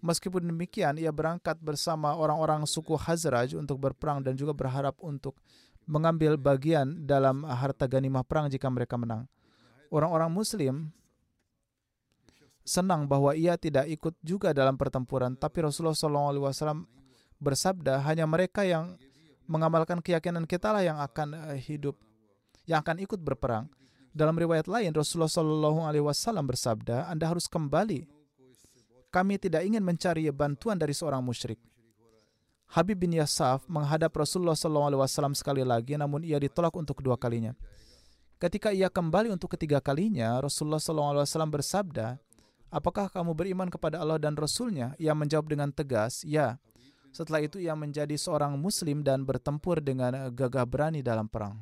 [0.00, 5.36] Meskipun demikian, ia berangkat bersama orang-orang suku Hazraj untuk berperang dan juga berharap untuk
[5.84, 9.28] mengambil bagian dalam harta ganimah perang jika mereka menang.
[9.92, 10.88] Orang-orang Muslim
[12.64, 16.86] senang bahwa ia tidak ikut juga dalam pertempuran, tapi Rasulullah SAW
[17.42, 18.94] bersabda, hanya mereka yang
[19.50, 21.98] mengamalkan keyakinan kita lah yang akan eh, hidup,
[22.70, 23.66] yang akan ikut berperang.
[24.10, 28.19] Dalam riwayat lain, Rasulullah Wasallam bersabda, Anda harus kembali.
[29.10, 31.58] Kami tidak ingin mencari bantuan dari seorang musyrik.
[32.70, 37.58] Habib bin Yasaf menghadap Rasulullah Wasallam sekali lagi, namun ia ditolak untuk kedua kalinya.
[38.38, 42.22] Ketika ia kembali untuk ketiga kalinya, Rasulullah Wasallam bersabda,
[42.70, 44.94] Apakah kamu beriman kepada Allah dan Rasulnya?
[44.94, 46.62] Ia menjawab dengan tegas, ya.
[47.10, 51.58] Setelah itu ia menjadi seorang muslim dan bertempur dengan gagah berani dalam perang.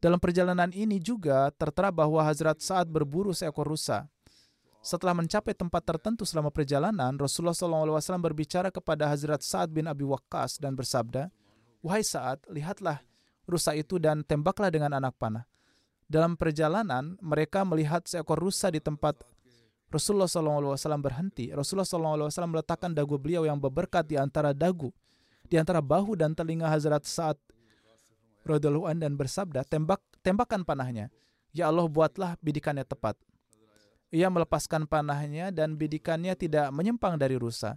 [0.00, 4.08] Dalam perjalanan ini juga tertera bahwa Hazrat saat berburu seekor rusa.
[4.88, 10.56] Setelah mencapai tempat tertentu selama perjalanan, Rasulullah SAW berbicara kepada Hazrat Sa'ad bin Abi Waqqas
[10.56, 11.28] dan bersabda,
[11.84, 13.04] Wahai Sa'ad, lihatlah
[13.44, 15.44] rusa itu dan tembaklah dengan anak panah.
[16.08, 19.20] Dalam perjalanan, mereka melihat seekor rusa di tempat
[19.92, 20.72] Rasulullah SAW
[21.04, 21.52] berhenti.
[21.52, 24.88] Rasulullah SAW meletakkan dagu beliau yang berberkat di antara dagu,
[25.44, 27.36] di antara bahu dan telinga Hazrat Sa'ad
[28.40, 31.12] radhiyallahu an dan bersabda, "Tembak tembakan panahnya.
[31.52, 33.20] Ya Allah, buatlah bidikannya tepat."
[34.08, 37.76] Ia melepaskan panahnya dan bidikannya tidak menyimpang dari rusa.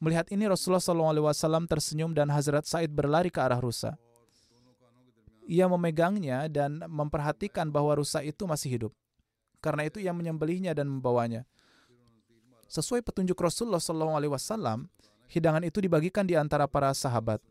[0.00, 3.96] Melihat ini Rasulullah SAW tersenyum dan Hazrat Said berlari ke arah rusa.
[5.48, 8.92] Ia memegangnya dan memperhatikan bahwa rusa itu masih hidup.
[9.60, 11.44] Karena itu ia menyembelihnya dan membawanya.
[12.70, 14.88] Sesuai petunjuk Rasulullah SAW,
[15.28, 17.42] hidangan itu dibagikan di antara para sahabat.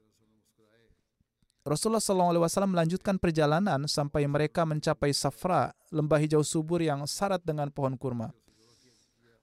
[1.70, 7.94] Rasulullah SAW melanjutkan perjalanan sampai mereka mencapai Safra, lembah hijau subur yang syarat dengan pohon
[7.94, 8.34] kurma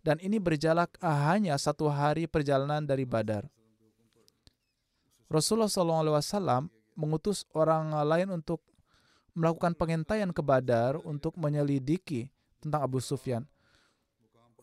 [0.06, 3.50] dan ini berjalan hanya satu hari perjalanan dari Badar.
[5.26, 8.62] Rasulullah SAW mengutus orang lain untuk
[9.34, 12.30] melakukan pengintaian ke Badar untuk menyelidiki
[12.62, 13.42] tentang Abu Sufyan.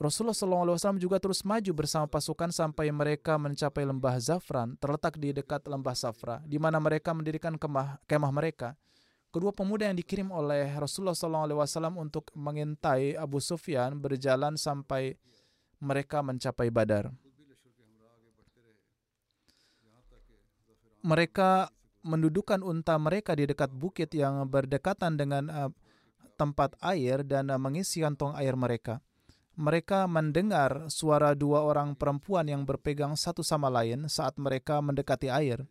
[0.03, 5.63] Rasulullah SAW juga terus maju bersama pasukan sampai mereka mencapai lembah Zafran, terletak di dekat
[5.63, 8.75] lembah Safra, di mana mereka mendirikan kemah, kemah mereka.
[9.31, 15.15] Kedua pemuda yang dikirim oleh Rasulullah SAW untuk mengintai Abu Sufyan berjalan sampai
[15.79, 17.07] mereka mencapai Badar.
[21.03, 21.71] Mereka
[22.03, 25.71] mendudukan unta mereka di dekat bukit yang berdekatan dengan uh,
[26.35, 28.99] tempat air dan mengisi kantong air mereka.
[29.53, 35.61] Mereka mendengar suara dua orang perempuan yang berpegang satu sama lain saat mereka mendekati air.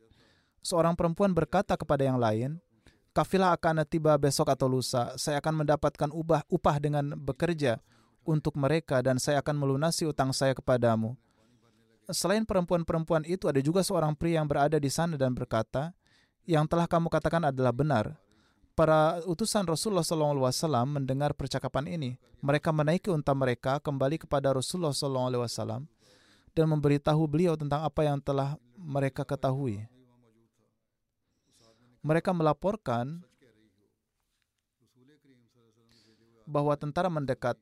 [0.62, 2.62] Seorang perempuan berkata kepada yang lain,
[3.10, 5.18] "Kafilah akan tiba besok atau lusa.
[5.18, 7.82] Saya akan mendapatkan upah upah dengan bekerja
[8.22, 11.18] untuk mereka dan saya akan melunasi utang saya kepadamu.
[12.10, 15.94] Selain perempuan-perempuan itu ada juga seorang pria yang berada di sana dan berkata,
[16.42, 18.18] yang telah kamu katakan adalah benar.
[18.72, 22.16] Para utusan Rasulullah SAW mendengar percakapan ini.
[22.40, 25.84] Mereka menaiki unta mereka kembali kepada Rasulullah SAW
[26.56, 29.84] dan memberitahu beliau tentang apa yang telah mereka ketahui.
[32.00, 33.20] Mereka melaporkan
[36.48, 37.54] bahwa tentara mendekat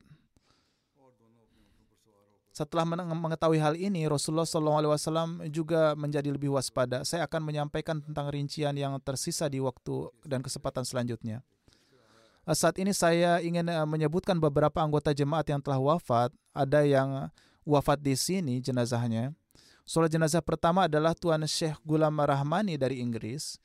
[2.51, 2.83] setelah
[3.15, 7.07] mengetahui hal ini, Rasulullah SAW juga menjadi lebih waspada.
[7.07, 11.39] Saya akan menyampaikan tentang rincian yang tersisa di waktu dan kesempatan selanjutnya.
[12.43, 16.35] Eh, saat ini saya ingin eh, menyebutkan beberapa anggota jemaat yang telah wafat.
[16.51, 17.31] Ada yang
[17.63, 19.31] wafat di sini jenazahnya.
[19.87, 23.55] Soal jenazah pertama adalah Tuan Syekh Gulam Rahmani dari Inggris.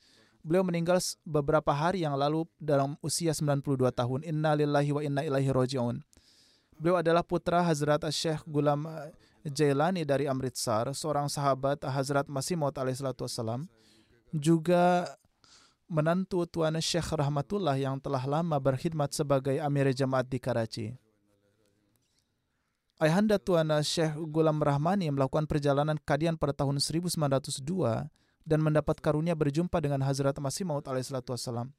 [0.47, 4.23] Beliau meninggal beberapa hari yang lalu dalam usia 92 tahun.
[4.23, 5.99] Inna lillahi wa inna ilaihi roji'un.
[6.77, 8.85] Beliau adalah putra Hazrat Syekh Gulam
[9.41, 13.65] Jailani dari Amritsar, seorang sahabat Hazrat Masih Maud alaihissalam,
[14.29, 15.09] juga
[15.89, 20.87] menantu Tuan Syekh Rahmatullah yang telah lama berkhidmat sebagai Amir Jamaat di Karachi.
[23.01, 27.57] Ayahanda Tuan Syekh Gulam Rahmani melakukan perjalanan kadian pada tahun 1902
[28.45, 31.73] dan mendapat karunia berjumpa dengan Hazrat Masih Maud alaihissalam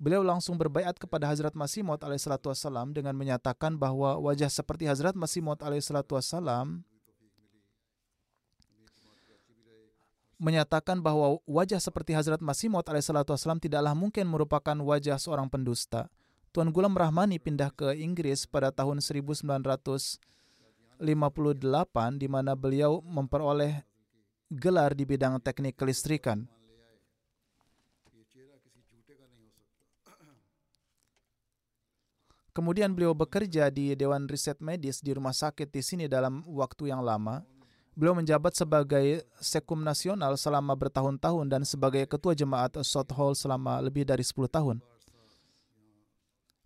[0.00, 5.44] beliau langsung berbaiat kepada Hazrat Masih Maud alaihissalam dengan menyatakan bahwa wajah seperti Hazrat Masih
[5.44, 6.80] Maud alaihissalam
[10.40, 16.08] menyatakan bahwa wajah seperti Hazrat Masih Maud alaihissalam tidaklah mungkin merupakan wajah seorang pendusta.
[16.50, 20.18] Tuan Gulam Rahmani pindah ke Inggris pada tahun 1958
[22.16, 23.84] di mana beliau memperoleh
[24.48, 26.48] gelar di bidang teknik kelistrikan.
[32.50, 36.98] Kemudian beliau bekerja di Dewan Riset Medis di rumah sakit di sini dalam waktu yang
[36.98, 37.46] lama.
[37.94, 44.02] Beliau menjabat sebagai sekum nasional selama bertahun-tahun dan sebagai ketua jemaat South Hall selama lebih
[44.02, 44.82] dari 10 tahun.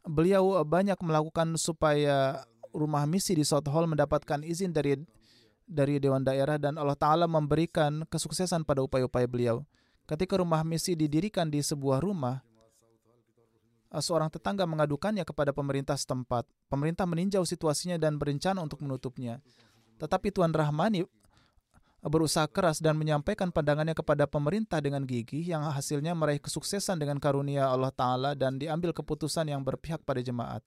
[0.05, 5.01] Beliau banyak melakukan supaya rumah misi di South Hall mendapatkan izin dari
[5.65, 9.65] dari Dewan Daerah dan Allah Ta'ala memberikan kesuksesan pada upaya-upaya beliau.
[10.05, 12.45] Ketika rumah misi didirikan di sebuah rumah,
[14.01, 16.49] seorang tetangga mengadukannya kepada pemerintah setempat.
[16.71, 19.43] Pemerintah meninjau situasinya dan berencana untuk menutupnya.
[19.99, 21.07] Tetapi Tuan Rahmani
[22.05, 27.73] berusaha keras dan menyampaikan pandangannya kepada pemerintah dengan gigih yang hasilnya meraih kesuksesan dengan karunia
[27.73, 30.61] Allah Ta'ala dan diambil keputusan yang berpihak pada jemaat.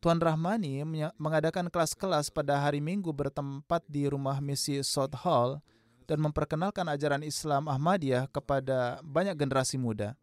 [0.00, 0.80] Tuan Rahmani
[1.20, 5.60] mengadakan kelas-kelas pada hari Minggu bertempat di rumah misi South Hall
[6.08, 10.16] dan memperkenalkan ajaran Islam Ahmadiyah kepada banyak generasi muda.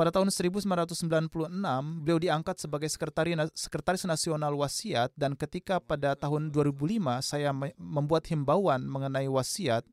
[0.00, 1.28] Pada tahun 1996,
[2.00, 9.28] beliau diangkat sebagai sekretaris nasional wasiat dan ketika pada tahun 2005 saya membuat himbauan mengenai
[9.28, 9.84] wasiat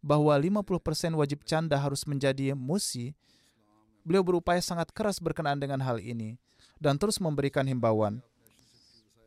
[0.00, 3.12] bahwa 50% wajib canda harus menjadi musi,
[4.08, 6.40] beliau berupaya sangat keras berkenaan dengan hal ini
[6.80, 8.24] dan terus memberikan himbauan.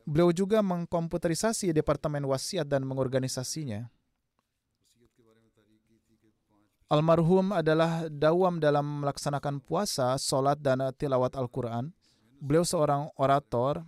[0.09, 3.93] Beliau juga mengkomputerisasi departemen wasiat dan mengorganisasinya.
[6.87, 11.91] Almarhum adalah dawam dalam melaksanakan puasa, solat, dan tilawat Al-Quran.
[12.39, 13.83] Beliau seorang orator,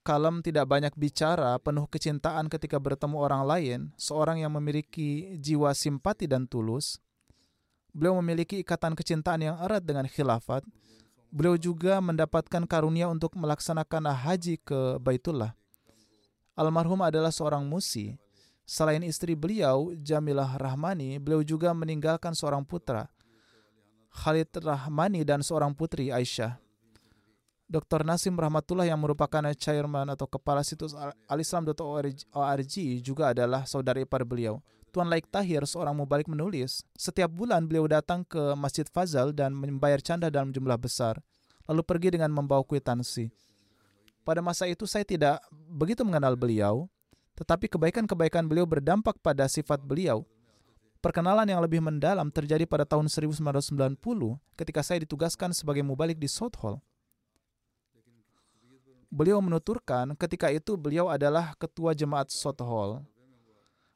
[0.00, 6.24] kalem, tidak banyak bicara, penuh kecintaan ketika bertemu orang lain, seorang yang memiliki jiwa simpati
[6.24, 6.96] dan tulus.
[7.92, 10.64] Beliau memiliki ikatan kecintaan yang erat dengan khilafat.
[11.28, 15.52] Beliau juga mendapatkan karunia untuk melaksanakan haji ke Baitullah.
[16.56, 18.16] Almarhum adalah seorang musi.
[18.68, 23.08] Selain istri beliau, Jamilah Rahmani, beliau juga meninggalkan seorang putra,
[24.12, 26.60] Khalid Rahmani dan seorang putri Aisyah.
[27.64, 28.04] Dr.
[28.04, 30.92] Nasim Rahmatullah yang merupakan chairman atau kepala situs
[31.24, 34.60] alislam.org juga adalah saudara ipar beliau.
[34.92, 40.00] Tuan Laik Tahir, seorang mubalik menulis, setiap bulan beliau datang ke Masjid Fazal dan membayar
[40.04, 41.16] canda dalam jumlah besar,
[41.64, 43.32] lalu pergi dengan membawa kwitansi.
[44.28, 45.40] Pada masa itu saya tidak
[45.72, 46.84] begitu mengenal beliau,
[47.38, 50.26] tetapi kebaikan-kebaikan beliau berdampak pada sifat beliau.
[50.98, 53.94] Perkenalan yang lebih mendalam terjadi pada tahun 1990
[54.58, 56.82] ketika saya ditugaskan sebagai mubalik di South Hall.
[59.06, 63.06] Beliau menuturkan ketika itu beliau adalah ketua jemaat South Hall.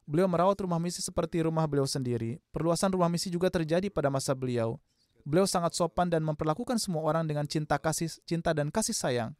[0.06, 2.38] Beliau merawat rumah misi seperti rumah beliau sendiri.
[2.54, 4.78] Perluasan rumah misi juga terjadi pada masa beliau.
[5.26, 9.30] Beliau sangat sopan dan memperlakukan semua orang dengan cinta kasih, cinta dan kasih sayang,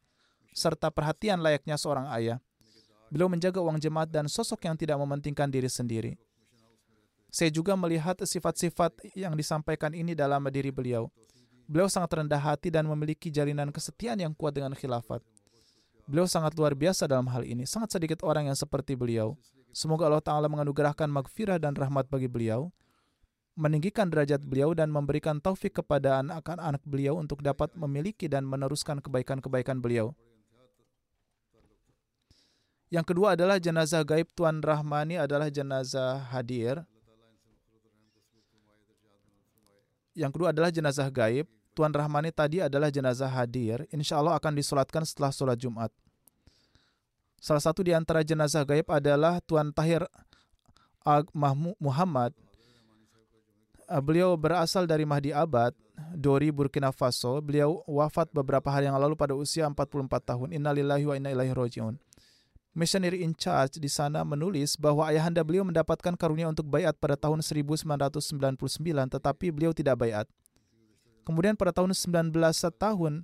[0.55, 2.39] serta perhatian layaknya seorang ayah.
[3.13, 6.17] Beliau menjaga uang jemaat dan sosok yang tidak mementingkan diri sendiri.
[7.29, 11.13] Saya juga melihat sifat-sifat yang disampaikan ini dalam diri beliau.
[11.69, 15.21] Beliau sangat rendah hati dan memiliki jalinan kesetiaan yang kuat dengan khilafat.
[16.09, 17.69] Beliau sangat luar biasa dalam hal ini.
[17.69, 19.37] Sangat sedikit orang yang seperti beliau.
[19.69, 22.73] Semoga Allah Ta'ala menganugerahkan magfirah dan rahmat bagi beliau,
[23.53, 29.81] meninggikan derajat beliau dan memberikan taufik kepada anak-anak beliau untuk dapat memiliki dan meneruskan kebaikan-kebaikan
[29.81, 30.17] beliau.
[32.93, 36.85] Yang kedua adalah jenazah gaib Tuan Rahmani adalah jenazah hadir.
[40.13, 45.01] Yang kedua adalah jenazah gaib Tuan Rahmani tadi adalah jenazah hadir, insya Allah akan disolatkan
[45.09, 45.89] setelah sholat Jumat.
[47.41, 50.05] Salah satu di antara jenazah gaib adalah Tuan Tahir
[51.81, 52.37] Muhammad.
[53.89, 55.73] Ah, beliau berasal dari Mahdi Abad,
[56.13, 57.41] Dori, Burkina Faso.
[57.41, 60.53] Beliau wafat beberapa hari yang lalu pada usia 44 tahun.
[60.53, 61.97] Innalillahi wa inna ilaihi rojiun.
[62.73, 67.45] Missionary in charge di sana menulis bahwa ayahanda beliau mendapatkan karunia untuk bayat pada tahun
[67.45, 68.33] 1999,
[69.13, 70.25] tetapi beliau tidak bayat.
[71.21, 72.33] Kemudian pada tahun 19
[72.73, 73.21] tahun,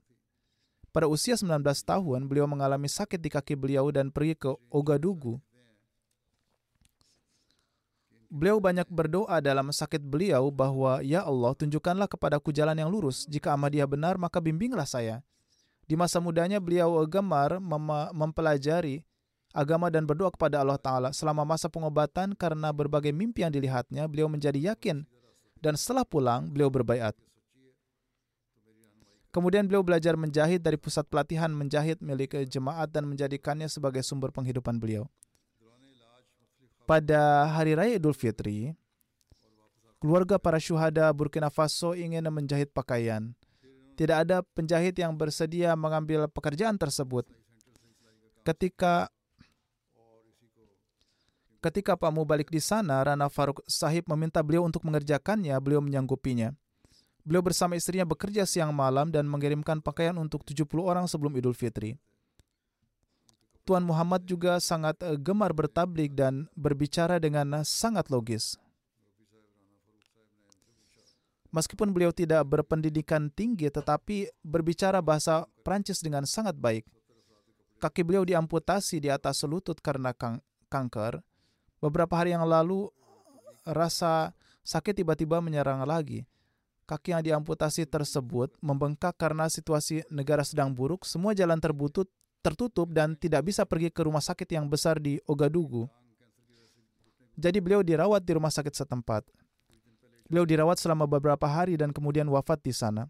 [0.94, 5.42] pada usia 19 tahun, beliau mengalami sakit di kaki beliau dan pergi ke Ogadugu.
[8.30, 13.26] Beliau banyak berdoa dalam sakit beliau bahwa, Ya Allah, tunjukkanlah kepadaku jalan yang lurus.
[13.26, 15.26] Jika Ahmadiyah benar, maka bimbinglah saya.
[15.90, 19.09] Di masa mudanya, beliau gemar mem- mempelajari
[19.54, 21.10] agama dan berdoa kepada Allah Ta'ala.
[21.12, 25.06] Selama masa pengobatan, karena berbagai mimpi yang dilihatnya, beliau menjadi yakin.
[25.60, 27.14] Dan setelah pulang, beliau berbaiat.
[29.30, 34.82] Kemudian beliau belajar menjahit dari pusat pelatihan menjahit milik jemaat dan menjadikannya sebagai sumber penghidupan
[34.82, 35.06] beliau.
[36.90, 38.74] Pada hari raya Idul Fitri,
[40.02, 43.38] keluarga para syuhada Burkina Faso ingin menjahit pakaian.
[43.94, 47.30] Tidak ada penjahit yang bersedia mengambil pekerjaan tersebut.
[48.42, 49.14] Ketika
[51.60, 56.56] ketika Pak Mubalik di sana, Rana Faruk Sahib meminta beliau untuk mengerjakannya, beliau menyanggupinya.
[57.24, 62.00] Beliau bersama istrinya bekerja siang malam dan mengirimkan pakaian untuk 70 orang sebelum Idul Fitri.
[63.68, 68.58] Tuan Muhammad juga sangat eh, gemar bertablik dan berbicara dengan sangat logis.
[71.54, 76.86] Meskipun beliau tidak berpendidikan tinggi tetapi berbicara bahasa Prancis dengan sangat baik.
[77.78, 80.18] Kaki beliau diamputasi di atas lutut karena
[80.70, 81.22] kanker.
[81.80, 82.92] Beberapa hari yang lalu
[83.64, 86.28] rasa sakit tiba-tiba menyerang lagi
[86.90, 92.10] kaki yang diamputasi tersebut membengkak karena situasi negara sedang buruk, semua jalan terbutut,
[92.42, 95.86] tertutup dan tidak bisa pergi ke rumah sakit yang besar di Ogadugu.
[97.38, 99.22] Jadi beliau dirawat di rumah sakit setempat.
[100.26, 103.06] Beliau dirawat selama beberapa hari dan kemudian wafat di sana.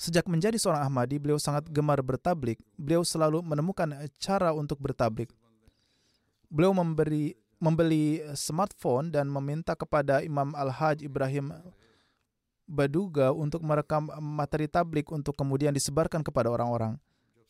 [0.00, 2.56] Sejak menjadi seorang Ahmadi, beliau sangat gemar bertablik.
[2.80, 5.28] Beliau selalu menemukan cara untuk bertablik.
[6.50, 11.54] Beliau memberi membeli smartphone dan meminta kepada Imam Al-Hajj Ibrahim
[12.70, 16.98] Baduga untuk merekam materi tablik untuk kemudian disebarkan kepada orang-orang.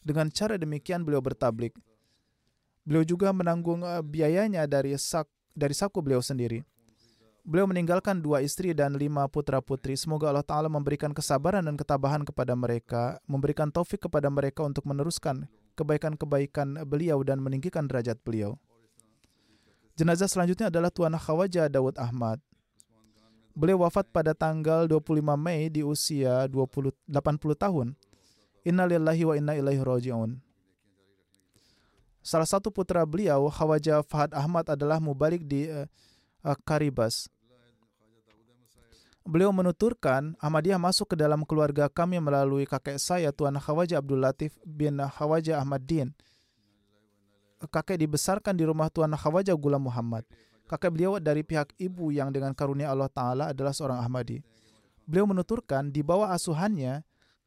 [0.00, 1.76] Dengan cara demikian beliau bertablik.
[2.88, 6.64] Beliau juga menanggung eh, biayanya dari sak dari saku beliau sendiri.
[7.44, 9.96] Beliau meninggalkan dua istri dan lima putra-putri.
[9.96, 15.48] Semoga Allah Ta'ala memberikan kesabaran dan ketabahan kepada mereka, memberikan taufik kepada mereka untuk meneruskan
[15.76, 18.60] kebaikan-kebaikan beliau dan meninggikan derajat beliau.
[20.00, 22.40] Jenazah selanjutnya adalah Tuan Khawaja Dawud Ahmad.
[23.52, 27.20] Beliau wafat pada tanggal 25 Mei di usia 20, 80
[27.52, 27.92] tahun.
[28.64, 30.40] Innalillahi wa inna ilaihi raji'un.
[32.24, 35.84] Salah satu putra beliau, Khawaja Fahad Ahmad adalah mubalik di uh,
[36.48, 37.28] uh, Karibas.
[39.28, 44.56] Beliau menuturkan, Ahmadiyah masuk ke dalam keluarga kami melalui kakek saya, Tuan Khawaja Abdul Latif
[44.64, 46.16] bin Khawaja Ahmad Din.
[47.68, 50.24] Kakek dibesarkan di rumah Tuan Khawaja Gula Muhammad.
[50.64, 54.40] Kakek beliau dari pihak ibu yang dengan karunia Allah Ta'ala adalah seorang Ahmadi.
[55.04, 57.02] Beliau menuturkan, di bawah asuhannya,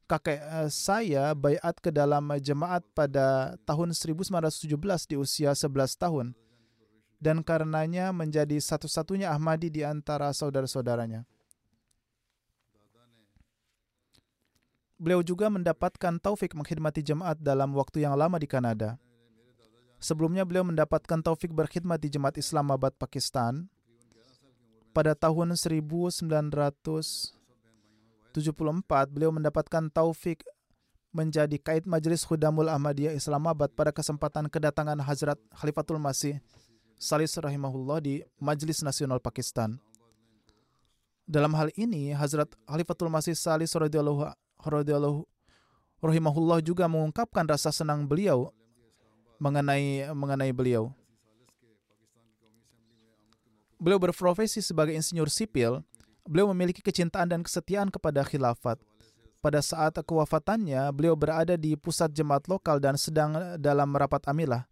[0.05, 4.67] kakek uh, saya bayat ke dalam jemaat pada tahun 1917
[5.09, 6.35] di usia 11 tahun
[7.23, 11.23] dan karenanya menjadi satu-satunya Ahmadi di antara saudara-saudaranya.
[14.99, 18.99] Beliau juga mendapatkan taufik mengkhidmati jemaat dalam waktu yang lama di Kanada.
[20.03, 23.71] Sebelumnya beliau mendapatkan taufik berkhidmat di Jemaat Islamabad, Pakistan
[24.91, 26.27] pada tahun 1900
[28.35, 30.43] 74 beliau mendapatkan taufik
[31.15, 36.43] menjadi kait Majelis Khudamul Ahmadiyah Islamabad pada kesempatan kedatangan Hazrat Khalifatul Masih
[36.99, 39.79] Salis rahimahullah di Majelis Nasional Pakistan.
[41.23, 43.71] Dalam hal ini, Hazrat Khalifatul Masih Salis
[46.03, 48.51] rahimahullah juga mengungkapkan rasa senang beliau
[49.43, 50.95] mengenai mengenai beliau.
[53.75, 55.83] Beliau berprofesi sebagai insinyur sipil
[56.23, 58.79] beliau memiliki kecintaan dan kesetiaan kepada khilafat.
[59.43, 64.63] Pada saat kewafatannya, beliau berada di pusat jemaat lokal dan sedang dalam rapat amilah.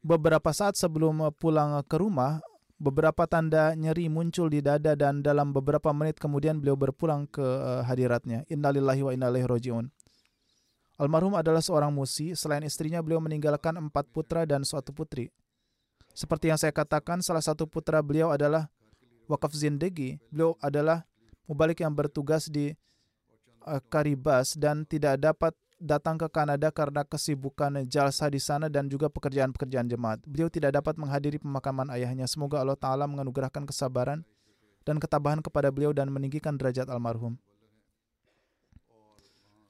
[0.00, 2.40] Beberapa saat sebelum pulang ke rumah,
[2.80, 7.82] beberapa tanda nyeri muncul di dada dan dalam beberapa menit kemudian beliau berpulang ke eh,
[7.84, 8.48] hadiratnya.
[8.48, 9.92] Innalillahi wa inna ilaihi rojiun.
[10.98, 12.34] Almarhum adalah seorang musi.
[12.34, 15.30] Selain istrinya, beliau meninggalkan empat putra dan suatu putri.
[16.10, 18.66] Seperti yang saya katakan, salah satu putra beliau adalah
[19.30, 21.06] wakaf zindegi, beliau adalah
[21.46, 22.74] mubalik yang bertugas di
[23.62, 29.06] uh, Karibas dan tidak dapat datang ke Kanada karena kesibukan jalsa di sana dan juga
[29.06, 30.18] pekerjaan-pekerjaan jemaat.
[30.26, 32.26] Beliau tidak dapat menghadiri pemakaman ayahnya.
[32.26, 34.26] Semoga Allah Ta'ala menganugerahkan kesabaran
[34.82, 37.38] dan ketabahan kepada beliau dan meninggikan derajat almarhum.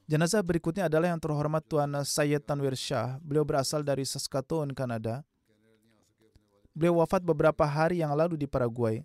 [0.09, 3.21] Jenazah berikutnya adalah yang terhormat Tuan Sayyid Tanwir Shah.
[3.21, 5.21] Beliau berasal dari Saskatoon, Kanada.
[6.73, 9.05] Beliau wafat beberapa hari yang lalu di Paraguay.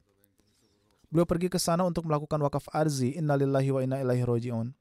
[1.12, 3.20] Beliau pergi ke sana untuk melakukan wakaf arzi.
[3.20, 4.72] Innalillahi wa inna ilaihi roji'un.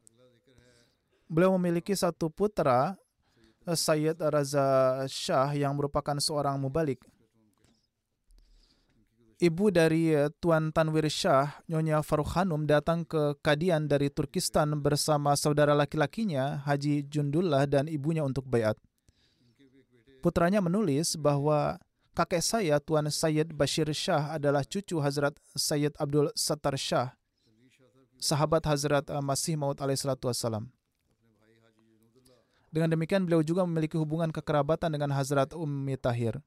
[1.27, 2.95] Beliau memiliki satu putra,
[3.67, 7.03] eh, Sayyid Raza Shah yang merupakan seorang mubalik.
[9.43, 15.35] Ibu dari eh, Tuan Tanwir Shah, Nyonya Faruk Hanum, datang ke Kadian dari Turkistan bersama
[15.35, 18.79] saudara laki-lakinya, Haji Jundullah dan ibunya untuk bayat.
[20.23, 21.83] Putranya menulis bahwa
[22.15, 27.19] Kakek saya, Tuan Sayyid Bashir Shah adalah cucu Hazrat Sayyid Abdul Sattar Shah,
[28.23, 30.31] sahabat Hazrat Masih Maud alaihissalatu.
[32.71, 36.39] Dengan demikian, beliau juga memiliki hubungan kekerabatan dengan Hazrat Ummi Tahir.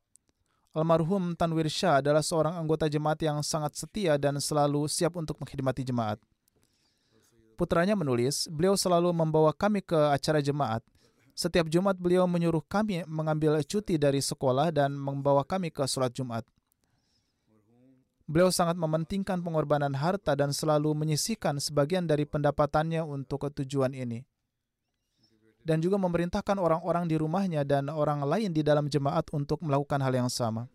[0.76, 5.88] Almarhum Tanwir Shah adalah seorang anggota jemaat yang sangat setia dan selalu siap untuk mengkhidmati
[5.88, 6.19] jemaat.
[7.55, 10.84] Putranya menulis, beliau selalu membawa kami ke acara jemaat.
[11.32, 16.43] Setiap Jumat beliau menyuruh kami mengambil cuti dari sekolah dan membawa kami ke sholat Jumat.
[18.28, 24.28] Beliau sangat mementingkan pengorbanan harta dan selalu menyisihkan sebagian dari pendapatannya untuk tujuan ini.
[25.66, 30.13] Dan juga memerintahkan orang-orang di rumahnya dan orang lain di dalam jemaat untuk melakukan hal
[30.13, 30.70] yang sama.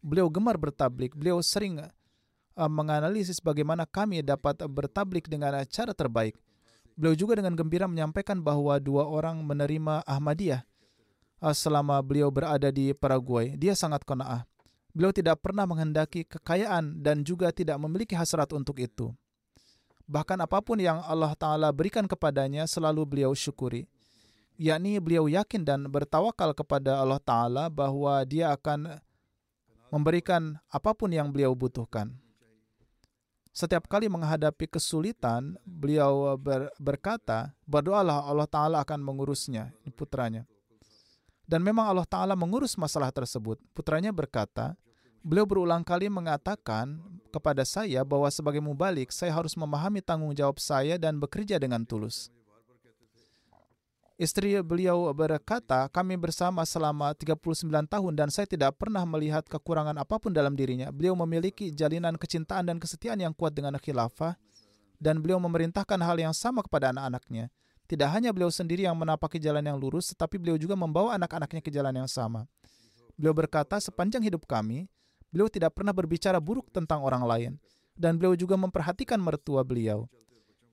[0.00, 1.12] Beliau gemar bertablik.
[1.12, 6.40] Beliau sering uh, menganalisis bagaimana kami dapat bertablik dengan cara terbaik
[6.92, 10.60] Beliau juga dengan gembira menyampaikan bahwa dua orang menerima Ahmadiyah
[11.40, 13.56] uh, selama beliau berada di Paraguay.
[13.56, 14.44] Dia sangat kona'ah.
[14.92, 19.08] Beliau tidak pernah menghendaki kekayaan dan juga tidak memiliki hasrat untuk itu.
[20.12, 23.88] Bahkan apa pun yang Allah Ta'ala berikan kepadanya selalu beliau syukuri.
[24.60, 29.00] Yakni beliau yakin dan bertawakal kepada Allah Ta'ala bahwa dia akan
[29.88, 32.12] memberikan apa pun yang beliau butuhkan.
[33.56, 40.44] Setiap kali menghadapi kesulitan, beliau ber, berkata, berdoalah Allah Ta'ala akan mengurusnya, putranya.
[41.48, 43.56] Dan memang Allah Ta'ala mengurus masalah tersebut.
[43.72, 44.76] Putranya berkata,
[45.22, 46.98] beliau berulang kali mengatakan
[47.32, 52.28] kepada saya bahwa sebagai mubalik, saya harus memahami tanggung jawab saya dan bekerja dengan tulus.
[54.20, 57.42] Istri beliau berkata, kami bersama selama 39
[57.90, 60.92] tahun dan saya tidak pernah melihat kekurangan apa pun dalam dirinya.
[60.94, 64.38] Beliau memiliki jalinan kecintaan dan kesetiaan yang kuat dengan khilafah
[65.02, 67.50] dan beliau memerintahkan hal yang sama kepada anak-anaknya.
[67.90, 71.74] Tidak hanya beliau sendiri yang menapaki jalan yang lurus, tetapi beliau juga membawa anak-anaknya ke
[71.74, 72.46] jalan yang sama.
[73.18, 74.86] Beliau berkata, sepanjang hidup kami,
[75.32, 77.52] beliau tidak pernah berbicara buruk tentang orang lain.
[77.96, 80.08] Dan beliau juga memperhatikan mertua beliau.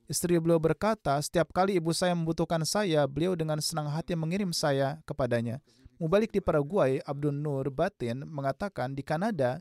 [0.09, 4.97] Istri beliau berkata, setiap kali ibu saya membutuhkan saya, beliau dengan senang hati mengirim saya
[5.05, 5.61] kepadanya.
[5.99, 9.59] Mubalik di Paraguay, Abdul Nur Batin mengatakan di Kanada,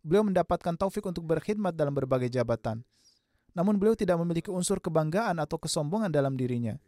[0.00, 2.80] beliau mendapatkan taufik untuk berkhidmat dalam berbagai jabatan.
[3.52, 6.78] Namun beliau tidak memiliki unsur kebanggaan atau kesombongan dalam dirinya.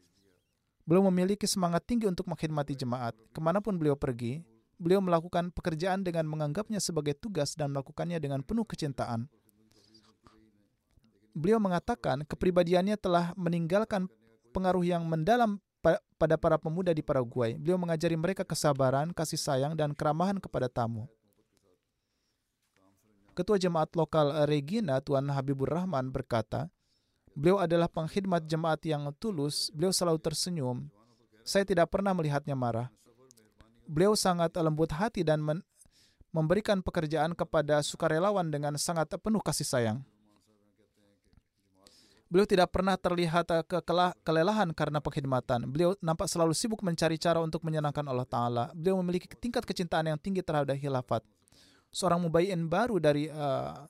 [0.87, 3.15] Beliau memiliki semangat tinggi untuk mengkhidmati jemaat.
[3.35, 4.43] Ke mana pun beliau pergi,
[4.83, 9.31] beliau melakukan pekerjaan dengan menganggapnya sebagai tugas dan melakukannya dengan penuh kecintaan.
[11.33, 14.11] Beliau mengatakan kepribadiannya telah meninggalkan
[14.51, 15.63] pengaruh yang mendalam
[16.19, 17.57] pada para pemuda di Paraguay.
[17.57, 21.09] Beliau mengajari mereka kesabaran, kasih sayang, dan keramahan kepada tamu.
[23.33, 26.69] Ketua Jemaat Lokal Regina, Tuan Habibur Rahman berkata,
[27.33, 30.93] beliau adalah pengkhidmat jemaat yang tulus, beliau selalu tersenyum.
[31.41, 32.93] Saya tidak pernah melihatnya marah.
[33.87, 35.43] Beliau sangat lembut hati dan
[36.33, 39.99] memberikan pekerjaan kepada sukarelawan dengan sangat penuh kasih sayang.
[42.33, 43.61] Beliau tidak pernah terlihat eh,
[44.25, 45.69] kelelahan karena pengkhidmatan.
[45.69, 48.65] Beliau nampak selalu sibuk mencari cara untuk menyenangkan Allah Ta'ala.
[48.73, 51.21] Beliau memiliki tingkat kecintaan yang tinggi terhadap khilafat.
[51.93, 53.85] Seorang mubayin baru dari uh,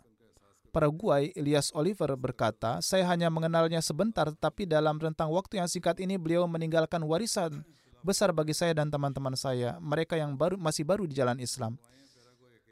[0.74, 6.18] Paraguay, Elias Oliver berkata, saya hanya mengenalnya sebentar, tetapi dalam rentang waktu yang singkat ini
[6.18, 7.62] beliau meninggalkan warisan
[8.02, 11.78] besar bagi saya dan teman-teman saya, mereka yang baru masih baru di jalan Islam.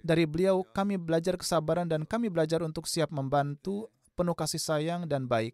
[0.00, 5.28] Dari beliau, kami belajar kesabaran dan kami belajar untuk siap membantu penuh kasih sayang dan
[5.28, 5.52] baik.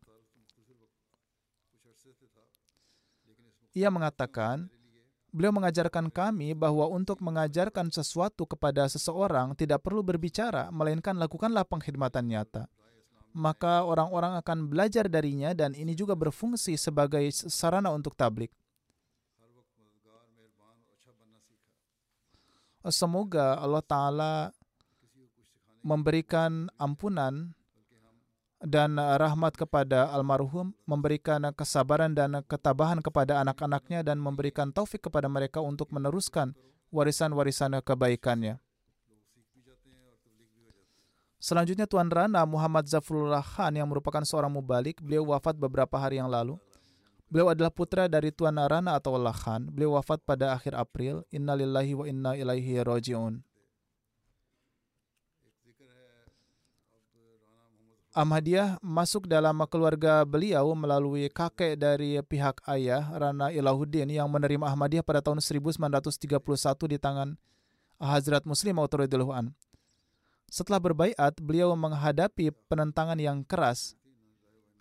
[3.77, 4.73] Ia mengatakan,
[5.29, 12.25] beliau mengajarkan kami bahwa untuk mengajarkan sesuatu kepada seseorang tidak perlu berbicara, melainkan lakukanlah pengkhidmatan
[12.25, 12.65] nyata.
[13.37, 18.49] Maka orang-orang akan belajar darinya dan ini juga berfungsi sebagai sarana untuk tablik.
[22.87, 24.35] Semoga Allah Ta'ala
[25.83, 27.55] memberikan ampunan
[28.63, 35.63] dan rahmat kepada almarhum, memberikan kesabaran dan ketabahan kepada anak-anaknya dan memberikan taufik kepada mereka
[35.63, 36.55] untuk meneruskan
[36.91, 38.59] warisan-warisan kebaikannya.
[41.37, 46.27] Selanjutnya Tuan Rana Muhammad Zafrullah Khan yang merupakan seorang mubalik, beliau wafat beberapa hari yang
[46.27, 46.59] lalu.
[47.27, 49.67] Beliau adalah putra dari Tuan Rana atau Allah Khan.
[49.67, 51.27] Beliau wafat pada akhir April.
[51.35, 53.43] Innalillahi wa inna ilaihi raji'un.
[58.17, 65.05] Ahmadiyah masuk dalam keluarga beliau melalui kakek dari pihak ayah, Rana Ilahuddin, yang menerima Ahmadiyah
[65.05, 66.33] pada tahun 1931
[66.89, 67.37] di tangan
[68.01, 69.47] Hazrat Muslim Autoridullah An.
[70.49, 73.93] Setelah berbaiat, beliau menghadapi penentangan yang keras.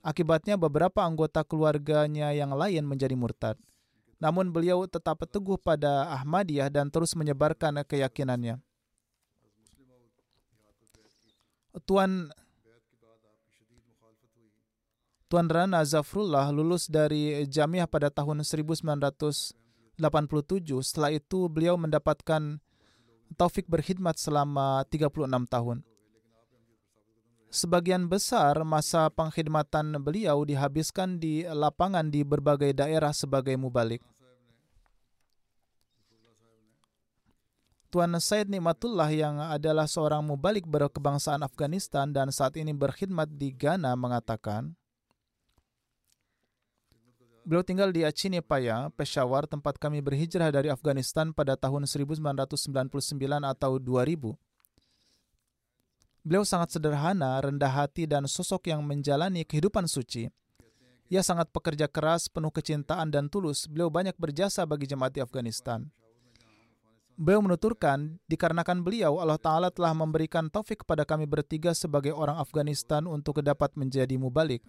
[0.05, 3.57] Akibatnya beberapa anggota keluarganya yang lain menjadi murtad.
[4.21, 8.61] Namun beliau tetap teguh pada Ahmadiyah dan terus menyebarkan keyakinannya.
[11.89, 12.29] Tuan
[15.25, 19.57] Tuan Rana Zafrullah lulus dari Jamiah pada tahun 1987.
[20.85, 22.61] Setelah itu beliau mendapatkan
[23.33, 25.81] taufik berkhidmat selama 36 tahun.
[27.55, 34.03] Sebagian besar masa pengkhidmatan beliau dihabiskan di lapangan di berbagai daerah sebagai mubalik.
[37.87, 43.95] Tuan Said Nikmatullah yang adalah seorang mubalik berkebangsaan Afghanistan dan saat ini berkhidmat di Ghana
[43.95, 44.75] mengatakan,
[47.47, 52.51] Beliau tinggal di Acini Paya, Peshawar, tempat kami berhijrah dari Afghanistan pada tahun 1999
[53.47, 54.44] atau 2000.
[56.25, 60.25] Beliau sangat sederhana, rendah hati, dan sosok yang menjalani kehidupan suci.
[61.13, 63.69] Ia sangat pekerja keras, penuh kecintaan dan tulus.
[63.69, 65.85] Beliau banyak berjasa bagi jemaat di Afghanistan.
[67.13, 73.05] Beliau menuturkan, dikarenakan beliau, Allah Ta'ala telah memberikan taufik kepada kami bertiga sebagai orang Afghanistan
[73.05, 74.65] untuk dapat menjadi mubalik.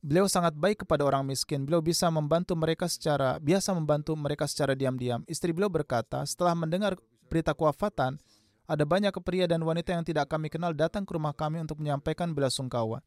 [0.00, 1.68] Beliau sangat baik kepada orang miskin.
[1.68, 5.20] Beliau bisa membantu mereka secara biasa membantu mereka secara diam-diam.
[5.28, 6.96] Istri beliau berkata, setelah mendengar
[7.28, 8.16] berita kewafatan,
[8.70, 12.30] ada banyak pria dan wanita yang tidak kami kenal datang ke rumah kami untuk menyampaikan
[12.30, 13.02] bela sungkawa.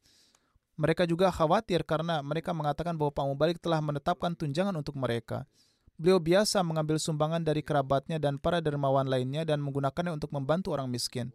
[0.76, 5.48] Mereka juga khawatir karena mereka mengatakan bahwa Pak Mubalik telah menetapkan tunjangan untuk mereka.
[5.96, 10.92] Beliau biasa mengambil sumbangan dari kerabatnya dan para dermawan lainnya dan menggunakannya untuk membantu orang
[10.92, 11.32] miskin.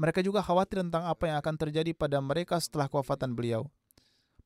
[0.00, 3.68] Mereka juga khawatir tentang apa yang akan terjadi pada mereka setelah kewafatan beliau.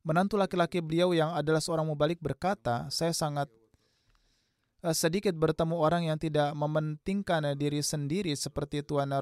[0.01, 3.53] Menantu laki-laki beliau yang adalah seorang mubalik berkata, saya sangat
[4.97, 9.13] sedikit bertemu orang yang tidak mementingkan diri sendiri seperti Tuan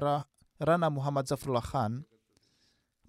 [0.59, 2.07] Rana Muhammad Zafrullah Khan.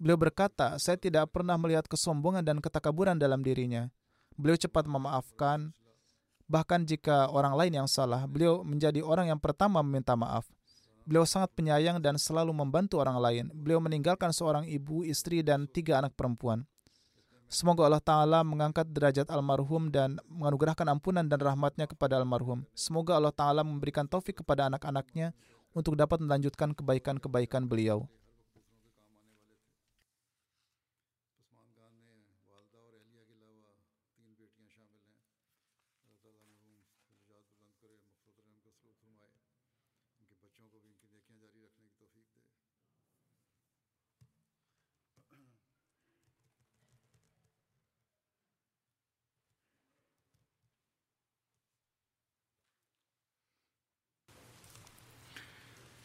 [0.01, 3.85] Beliau berkata, saya tidak pernah melihat kesombongan dan ketakaburan dalam dirinya.
[4.33, 5.69] Beliau cepat memaafkan,
[6.49, 10.49] bahkan jika orang lain yang salah, beliau menjadi orang yang pertama meminta maaf.
[11.05, 13.45] Beliau sangat penyayang dan selalu membantu orang lain.
[13.53, 16.65] Beliau meninggalkan seorang ibu, istri, dan tiga anak perempuan.
[17.51, 22.63] Semoga Allah Ta'ala mengangkat derajat almarhum dan menganugerahkan ampunan dan rahmatnya kepada almarhum.
[22.71, 25.35] Semoga Allah Ta'ala memberikan taufik kepada anak-anaknya
[25.75, 28.07] untuk dapat melanjutkan kebaikan-kebaikan beliau.